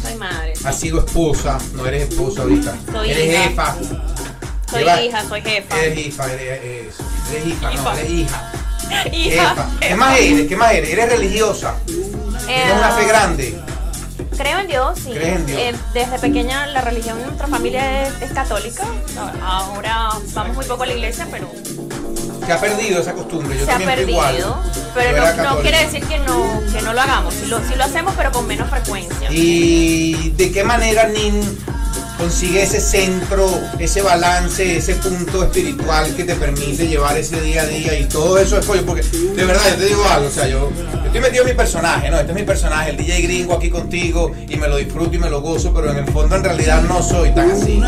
[0.00, 0.52] Soy madre.
[0.64, 2.72] Has sido esposa, no eres esposa ahorita.
[2.92, 3.42] Soy eres hija.
[3.48, 3.76] jefa.
[4.76, 5.78] Soy Lleva- hija, soy jefa.
[5.80, 6.94] Eres hija, eres, eres,
[7.32, 7.92] eres hija, no, Hija.
[8.00, 8.52] eres hija.
[9.12, 9.48] Hija.
[9.48, 9.68] Jefa.
[9.80, 10.48] ¿Qué más eres?
[10.48, 10.90] ¿Qué más eres?
[10.90, 11.74] Eres religiosa.
[11.86, 13.60] Tienes una fe Eh, grande.
[14.36, 15.10] Creo en Dios, sí.
[15.12, 15.58] ¿Crees en Dios?
[15.60, 18.84] Eh, desde pequeña la religión en nuestra familia es, es católica.
[19.42, 21.50] Ahora vamos muy poco a la iglesia, pero
[22.46, 23.58] Se ha perdido esa costumbre.
[23.58, 24.10] Yo se ha perdido.
[24.10, 24.36] igual.
[24.94, 27.34] Pero no, no quiere decir que no, que no lo hagamos.
[27.34, 29.28] Si lo, si lo hacemos, pero con menos frecuencia.
[29.32, 31.40] ¿Y de qué manera Nin
[32.16, 33.48] consigue ese centro,
[33.78, 38.38] ese balance, ese punto espiritual que te permite llevar ese día a día y todo
[38.38, 38.84] eso es pollo?
[38.84, 41.56] Porque de verdad, yo te digo algo, o sea, yo, yo estoy metido en mi
[41.56, 42.18] personaje, ¿no?
[42.18, 45.30] Este es mi personaje, el DJ gringo aquí contigo y me lo disfruto y me
[45.30, 47.82] lo gozo, pero en el fondo en realidad no soy tan así,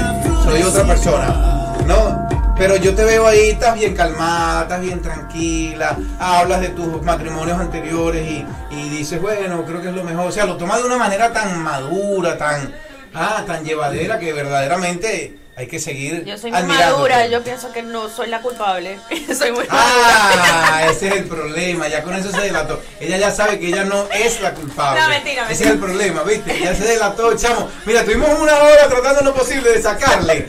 [0.45, 2.29] soy otra persona, ¿no?
[2.59, 7.61] Pero yo te veo ahí, estás bien calmada, estás bien tranquila, hablas de tus matrimonios
[7.61, 10.27] anteriores y, y dices, bueno, creo que es lo mejor.
[10.27, 12.75] O sea, lo tomas de una manera tan madura, tan,
[13.15, 17.83] ah, tan llevadera que verdaderamente hay que seguir Yo soy muy madura, yo pienso que
[17.83, 18.97] no soy la culpable.
[19.37, 19.73] soy muy madura.
[19.73, 22.81] Ah, ese es el problema, ya con eso se delató.
[23.01, 25.01] Ella ya sabe que ella no es la culpable.
[25.01, 25.69] No, mentira, Ese mentira.
[25.69, 26.61] es el problema, ¿viste?
[26.61, 27.69] Ya se delató, chamo.
[27.87, 30.47] Mira, tuvimos una hora tratando lo posible de sacarle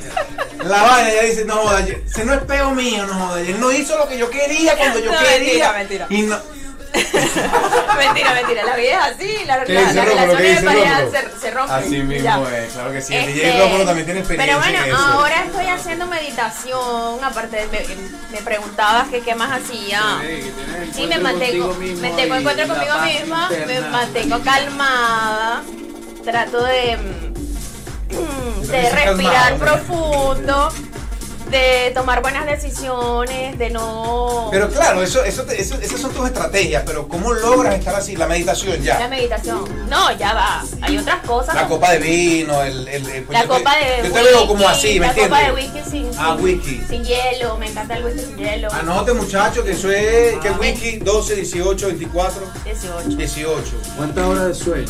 [0.63, 1.11] la vaina.
[1.11, 3.41] Ella dice, no joda, ese no es peo mío, no joda.
[3.41, 5.71] Él no hizo lo que yo quería cuando yo No, quería.
[5.71, 6.07] mentira, mentira.
[6.09, 6.37] Y no,
[7.97, 8.63] mentira, mentira.
[8.65, 9.45] La vida es así.
[9.45, 10.25] La, ¿Qué la, dice la Rómulo?
[10.25, 11.73] relación ¿Qué de se, se rompe.
[11.73, 12.57] Así mismo ya.
[12.57, 13.15] es, claro que sí.
[13.15, 17.23] El Este, DJ Rómulo también tiene experiencia Pero bueno, ahora estoy haciendo meditación.
[17.23, 20.01] Aparte, de, me, me preguntabas que qué más hacía.
[20.93, 25.61] Sí, me mantengo, me tengo encuentro conmigo misma, me mantengo calmada,
[26.23, 29.57] trato de, mm, de respirar calmado.
[29.59, 30.69] profundo,
[31.49, 34.49] de tomar buenas decisiones, de no...
[34.51, 38.15] Pero claro, eso, eso, te- eso- esas son tus estrategias, pero ¿cómo logras estar así?
[38.15, 39.07] La meditación La ya.
[39.07, 39.65] meditación.
[39.89, 40.63] No, ya va.
[40.81, 41.55] Hay otras cosas.
[41.55, 42.87] La como- copa de vino, el...
[42.87, 44.13] el, el- pues la yo te- copa de Yo whisky.
[44.13, 45.39] te veo como así, ¿me La entiendes?
[45.39, 46.81] copa de whisky sin, Ah, sin- whisky.
[46.89, 47.57] sin hielo.
[47.57, 48.71] Me encanta el whisky sin hielo.
[48.73, 50.39] Anote muchachos que eso es, Ah.
[50.41, 53.09] que es wiki 12, 18, 24, 18.
[53.17, 53.61] 18.
[53.97, 54.87] ¿Cuántas horas de sueño?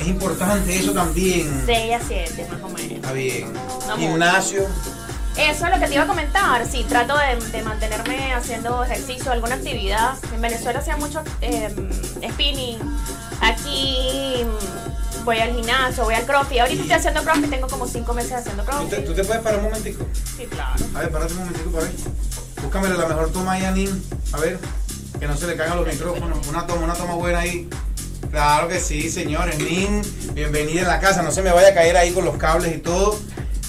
[0.00, 1.62] Es importante eso también.
[1.66, 2.92] 6 a 7 más o menos.
[2.92, 3.52] Está bien.
[3.86, 4.66] No Gimnasio.
[5.36, 6.66] Eso es lo que te iba a comentar.
[6.66, 10.14] Sí, trato de, de mantenerme haciendo ejercicio, alguna actividad.
[10.34, 11.68] En Venezuela hacía mucho eh,
[12.30, 12.78] spinning.
[13.40, 16.60] Aquí mm, voy al gimnasio, voy al crossfit.
[16.60, 19.04] Ahorita estoy haciendo crossfit, tengo como 5 meses haciendo ¿Tú te, crossfit.
[19.06, 20.06] tú te puedes parar un momentico?
[20.36, 20.84] Sí, claro.
[20.94, 21.94] A ver, párate un momentico para ver.
[22.62, 24.04] Búscamele la mejor toma ahí a Nin.
[24.32, 24.58] A ver,
[25.18, 26.46] que no se le caigan los micrófonos.
[26.48, 27.68] Una toma, una toma buena ahí.
[28.30, 29.58] Claro que sí, señores.
[29.58, 30.02] Nin,
[30.34, 31.22] bienvenida en la casa.
[31.22, 33.18] No se me vaya a caer ahí con los cables y todo.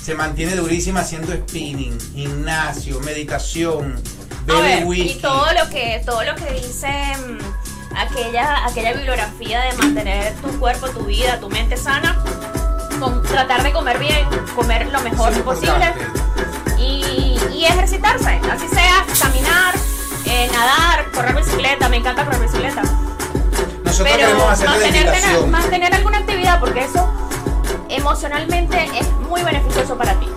[0.01, 4.01] Se mantiene durísima haciendo spinning, gimnasio, meditación,
[4.45, 5.11] bebe whisky.
[5.11, 10.59] y todo lo que, todo lo que dice mm, aquella, aquella bibliografía de mantener tu
[10.59, 12.17] cuerpo, tu vida, tu mente sana,
[12.99, 15.93] con, tratar de comer bien, comer lo mejor posible
[16.79, 19.75] y, y ejercitarse, así sea, caminar,
[20.25, 22.81] eh, nadar, correr bicicleta, me encanta correr bicicleta.
[23.83, 27.20] Nosotros Pero hacer mantener alguna actividad porque eso
[27.91, 30.27] emocionalmente es muy beneficioso para ti.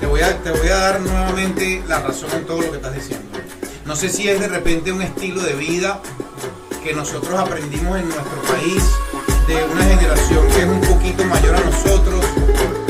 [0.00, 2.94] Te voy, a, te voy a dar nuevamente la razón en todo lo que estás
[2.94, 3.26] diciendo.
[3.86, 6.00] No sé si es de repente un estilo de vida
[6.84, 8.82] que nosotros aprendimos en nuestro país
[9.46, 12.24] de una generación que es un poquito mayor a nosotros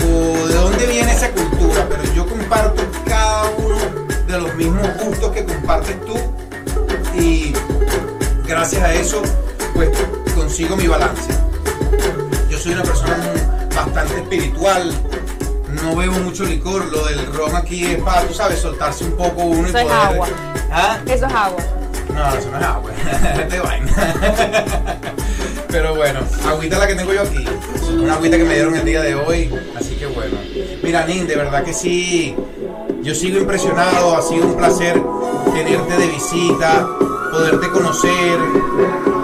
[0.09, 3.76] o de dónde viene esa cultura, pero yo comparto cada uno
[4.26, 6.16] de los mismos gustos que compartes tú
[7.18, 7.53] y
[8.47, 9.22] gracias a eso,
[9.74, 9.90] pues
[10.34, 11.45] consigo mi balance.
[12.67, 13.17] Soy una persona
[13.77, 14.93] bastante espiritual,
[15.81, 19.45] no bebo mucho licor, lo del ron aquí es para, tú sabes, soltarse un poco
[19.45, 19.97] uno Eso y es poder...
[19.97, 20.29] agua.
[20.73, 20.99] ¿Ah?
[21.07, 21.62] Eso es agua.
[22.12, 22.91] No, eso no es agua,
[23.41, 23.93] es de vaina.
[25.69, 27.45] Pero bueno, agüita la que tengo yo aquí.
[28.03, 29.49] Una agüita que me dieron el día de hoy,
[29.79, 30.37] así que bueno.
[30.83, 32.35] Mira, Nin, de verdad que sí.
[33.01, 35.01] Yo sigo impresionado, ha sido un placer
[35.55, 36.89] tenerte de visita,
[37.37, 38.39] poderte conocer.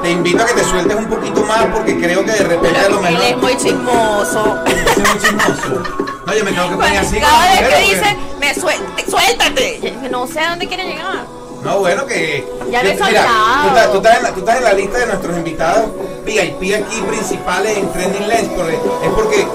[0.02, 2.88] Te invito a que te sueltes un poquito más porque creo que de repente a
[2.88, 3.24] lo Él mejor.
[3.26, 4.58] es muy chismoso.
[4.66, 5.82] Es muy chismoso.
[6.26, 7.18] No, yo me tengo que poner así.
[7.20, 9.98] Cada vez que porque- dice, me suelte, suéltate.
[10.10, 11.24] No sé a dónde quiere llegar.
[11.64, 12.46] No, bueno, que.
[12.70, 13.62] Ya lo he soltado.
[13.62, 15.84] tú estás, tú estás en la, tú estás en la lista de nuestros invitados
[16.24, 18.48] VIP aquí principales en Trending Lens.
[18.56, 19.46] porque- es porque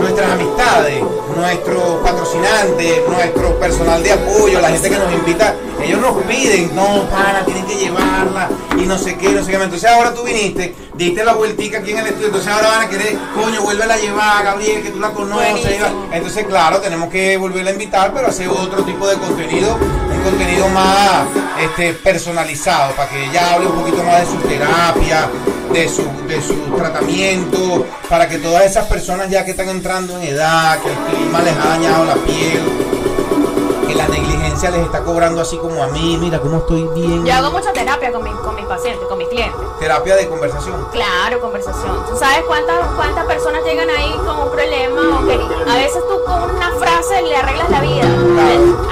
[0.00, 1.02] nuestras amistades,
[1.36, 7.08] nuestros patrocinantes, nuestro personal de apoyo, la gente que nos invita, ellos nos piden, no,
[7.10, 9.56] pana, tienen que llevarla y no sé qué, no sé qué.
[9.56, 12.88] Entonces ahora tú viniste, diste la vueltica aquí en el estudio, entonces ahora van a
[12.88, 15.80] querer, coño, vuélvela a llevar, Gabriel, que tú la conoces.
[16.12, 20.68] Entonces, claro, tenemos que volverla a invitar, pero hacer otro tipo de contenido, un contenido
[20.68, 21.26] más
[21.60, 25.28] este, personalizado, para que ella hable un poquito más de su terapia,
[25.72, 30.78] de su, de tratamiento, para que todas esas personas ya que están entrando en edad,
[30.82, 32.89] que el clima les ha dañado la piel,
[33.90, 37.24] que la negligencia les está cobrando así como a mí, mira cómo estoy bien.
[37.26, 39.60] Yo hago mucha terapia con, mi- con mis pacientes, con mis clientes.
[39.80, 40.86] Terapia de conversación.
[40.92, 42.04] Claro, conversación.
[42.08, 45.00] ¿Tú sabes cuántas, cuántas personas llegan ahí con un problema?
[45.20, 45.34] O que
[45.70, 48.04] a veces tú con una frase le arreglas la vida.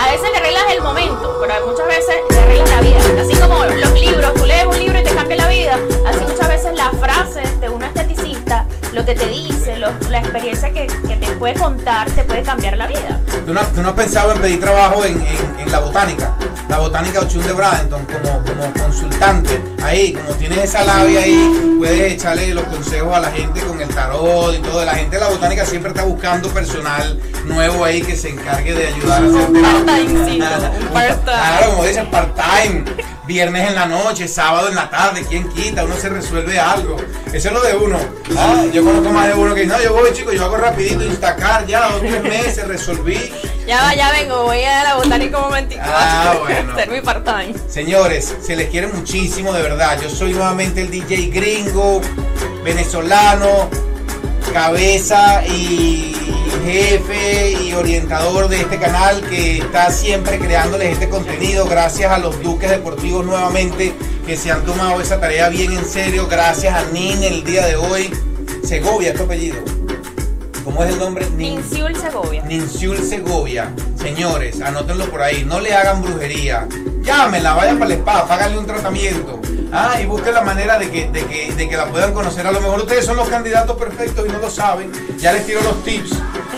[0.01, 2.99] A veces le arreglas el momento, pero muchas veces le arreglas la vida.
[3.23, 5.79] Así como los libros, tú lees un libro y te cambia la vida.
[6.07, 8.08] Así muchas veces las frases de un esteticista,
[8.99, 12.77] lo que te dice, lo- la experiencia que, que te puede contar, te puede cambiar
[12.77, 13.21] la vida.
[13.47, 16.35] ¿Tú no, tú no has pensado en pedir trabajo en, en- en la botánica?
[16.69, 19.61] La botánica Ochun de Bradenton como, como consultante.
[19.85, 23.89] Ahí, como tienes esa labia ahí, puedes echarle los consejos a la gente con el
[23.89, 24.85] tarot y todo.
[24.85, 28.89] La gente de la botánica siempre está buscando personal nuevo ahí que se encargue de
[28.89, 30.39] ayudar a hacer Un part-time.
[31.25, 32.85] Claro, como dicen, part-time.
[33.29, 35.85] Viernes en la noche, sábado en la tarde, ¿quién quita?
[35.85, 36.97] Uno se resuelve algo.
[37.31, 37.99] Eso es lo de uno.
[38.39, 41.05] Ah, yo conozco más de uno que dice, no, yo voy, chico, yo hago rapidito,
[41.05, 43.31] instacar ya, dos, tres meses, resolví.
[43.67, 45.83] Ya va, ya vengo, voy a la botánica un momentito.
[45.85, 46.73] Ah, bueno.
[46.73, 47.55] Hacer mi part-time.
[47.69, 50.01] Señores, se les quiere muchísimo, de verdad.
[50.01, 52.01] Yo soy nuevamente el DJ gringo,
[52.65, 53.69] venezolano,
[54.55, 56.17] cabeza y
[56.69, 61.67] jefe y orientador de este canal que está siempre creándoles este contenido.
[61.67, 63.95] Gracias a los Duques Deportivos nuevamente
[64.27, 66.27] que se han tomado esa tarea bien en serio.
[66.29, 68.13] Gracias a Nin el día de hoy.
[68.65, 69.57] Segovia, tu apellido.
[70.65, 71.27] ¿Cómo es el nombre?
[71.31, 72.43] Nin- Inciul Segovia.
[72.43, 73.73] Ninciul Segovia.
[73.99, 75.45] Señores, anótenlo por ahí.
[75.47, 76.69] No le hagan brujería.
[77.03, 79.41] Llámenla, vayan para el spa, páganle un tratamiento.
[79.73, 82.47] Ah, y busquen la manera de que, de, que, de que la puedan conocer.
[82.47, 84.91] A lo mejor ustedes son los candidatos perfectos y no lo saben.
[85.19, 86.11] Ya les tiro los tips.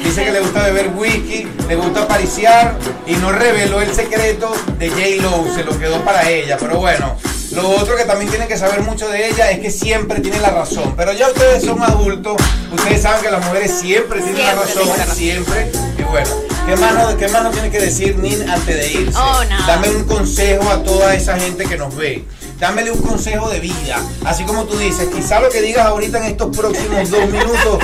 [0.03, 2.77] Dice que le gusta beber whisky, le gusta pariciar
[3.07, 5.55] y no reveló el secreto de J-Lo.
[5.55, 6.57] Se lo quedó para ella.
[6.59, 7.17] Pero bueno,
[7.53, 10.51] lo otro que también tienen que saber mucho de ella es que siempre tiene la
[10.51, 10.95] razón.
[10.97, 12.37] Pero ya ustedes son adultos,
[12.73, 14.89] ustedes saben que las mujeres siempre tienen la razón.
[15.15, 15.71] Siempre.
[15.99, 16.31] Y bueno,
[16.67, 19.19] ¿qué más, no, ¿qué más nos tiene que decir Nin antes de irse?
[19.19, 19.67] Oh, nada.
[19.67, 22.25] Dame un consejo a toda esa gente que nos ve.
[22.61, 23.97] Dámele un consejo de vida.
[24.25, 27.79] Así como tú dices, quizá lo que digas ahorita en estos próximos dos minutos,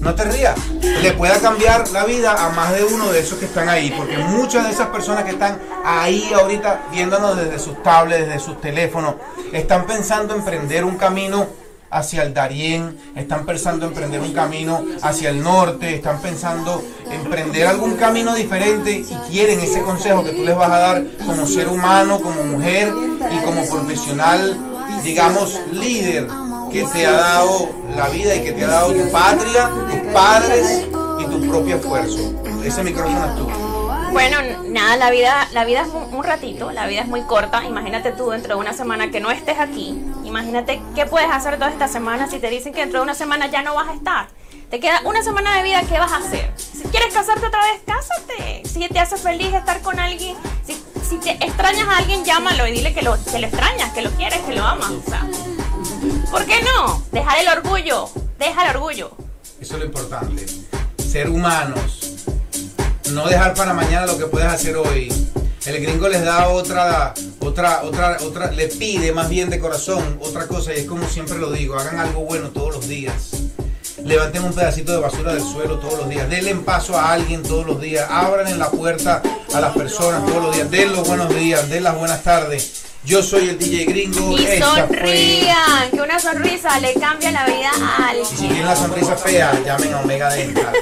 [0.00, 0.58] no te rías,
[1.02, 3.92] le pueda cambiar la vida a más de uno de esos que están ahí.
[3.94, 8.58] Porque muchas de esas personas que están ahí ahorita viéndonos desde sus tablets, desde sus
[8.58, 9.16] teléfonos,
[9.52, 11.46] están pensando en emprender un camino
[11.92, 17.20] hacia el Darién, están pensando en emprender un camino hacia el norte, están pensando en
[17.20, 21.46] emprender algún camino diferente y quieren ese consejo que tú les vas a dar como
[21.46, 22.92] ser humano, como mujer
[23.30, 24.56] y como profesional,
[25.04, 26.26] digamos, líder
[26.72, 30.86] que te ha dado la vida y que te ha dado tu patria, tus padres
[31.20, 32.32] y tu propio esfuerzo.
[32.64, 33.71] Ese micrófono es tuyo.
[34.12, 34.36] Bueno,
[34.68, 37.64] nada, la vida, la vida es un, ratito, la vida es muy corta.
[37.64, 39.98] Imagínate tú dentro de una semana que no estés aquí.
[40.22, 43.46] Imagínate qué puedes hacer toda esta semana si te dicen que dentro de una semana
[43.46, 44.28] ya no vas a estar.
[44.70, 46.52] Te queda una semana de vida, ¿qué vas a hacer?
[46.56, 48.62] Si quieres casarte otra vez, cásate.
[48.68, 50.36] Si te hace feliz estar con alguien,
[50.66, 54.10] si, te extrañas a alguien, llámalo y dile que lo, que lo extrañas, que lo
[54.10, 54.92] quieres, que lo amas.
[56.30, 57.02] ¿por qué no?
[57.12, 58.08] Dejar el orgullo,
[58.38, 59.10] deja el orgullo.
[59.60, 60.46] Eso es lo importante.
[60.98, 62.11] Ser humanos.
[63.10, 65.12] No dejar para mañana lo que puedes hacer hoy.
[65.66, 70.46] El gringo les da otra, otra, otra, otra, le pide más bien de corazón otra
[70.48, 73.30] cosa y es como siempre lo digo, hagan algo bueno todos los días.
[74.04, 76.28] Levanten un pedacito de basura del suelo todos los días.
[76.28, 78.08] Denle en paso a alguien todos los días.
[78.10, 79.22] Abran en la puerta
[79.54, 80.68] a las personas todos los días.
[80.72, 82.82] Den los buenos días, den las buenas tardes.
[83.04, 84.36] Yo soy el DJ Gringo.
[84.36, 88.74] Y fue- sonrían, que una sonrisa le cambia la vida al Y si tienen la
[88.74, 90.72] sonrisa fea, llamen a Omega Dental.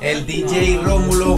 [0.00, 1.36] El DJ Rómulo,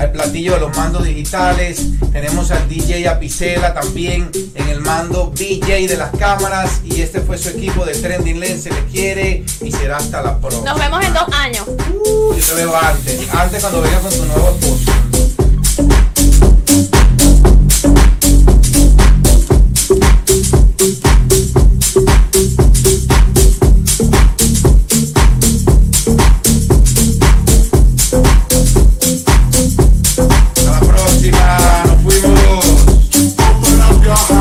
[0.00, 1.86] el platillo de los mandos digitales.
[2.12, 6.80] Tenemos al DJ Apicela también en el mando DJ de las cámaras.
[6.84, 8.64] Y este fue su equipo de Trending Lens.
[8.64, 10.64] Se le quiere y será hasta la próxima.
[10.64, 11.64] Nos vemos en dos años.
[11.66, 13.34] Yo te veo antes.
[13.34, 14.89] Antes cuando vengas con tu nuevo esposo.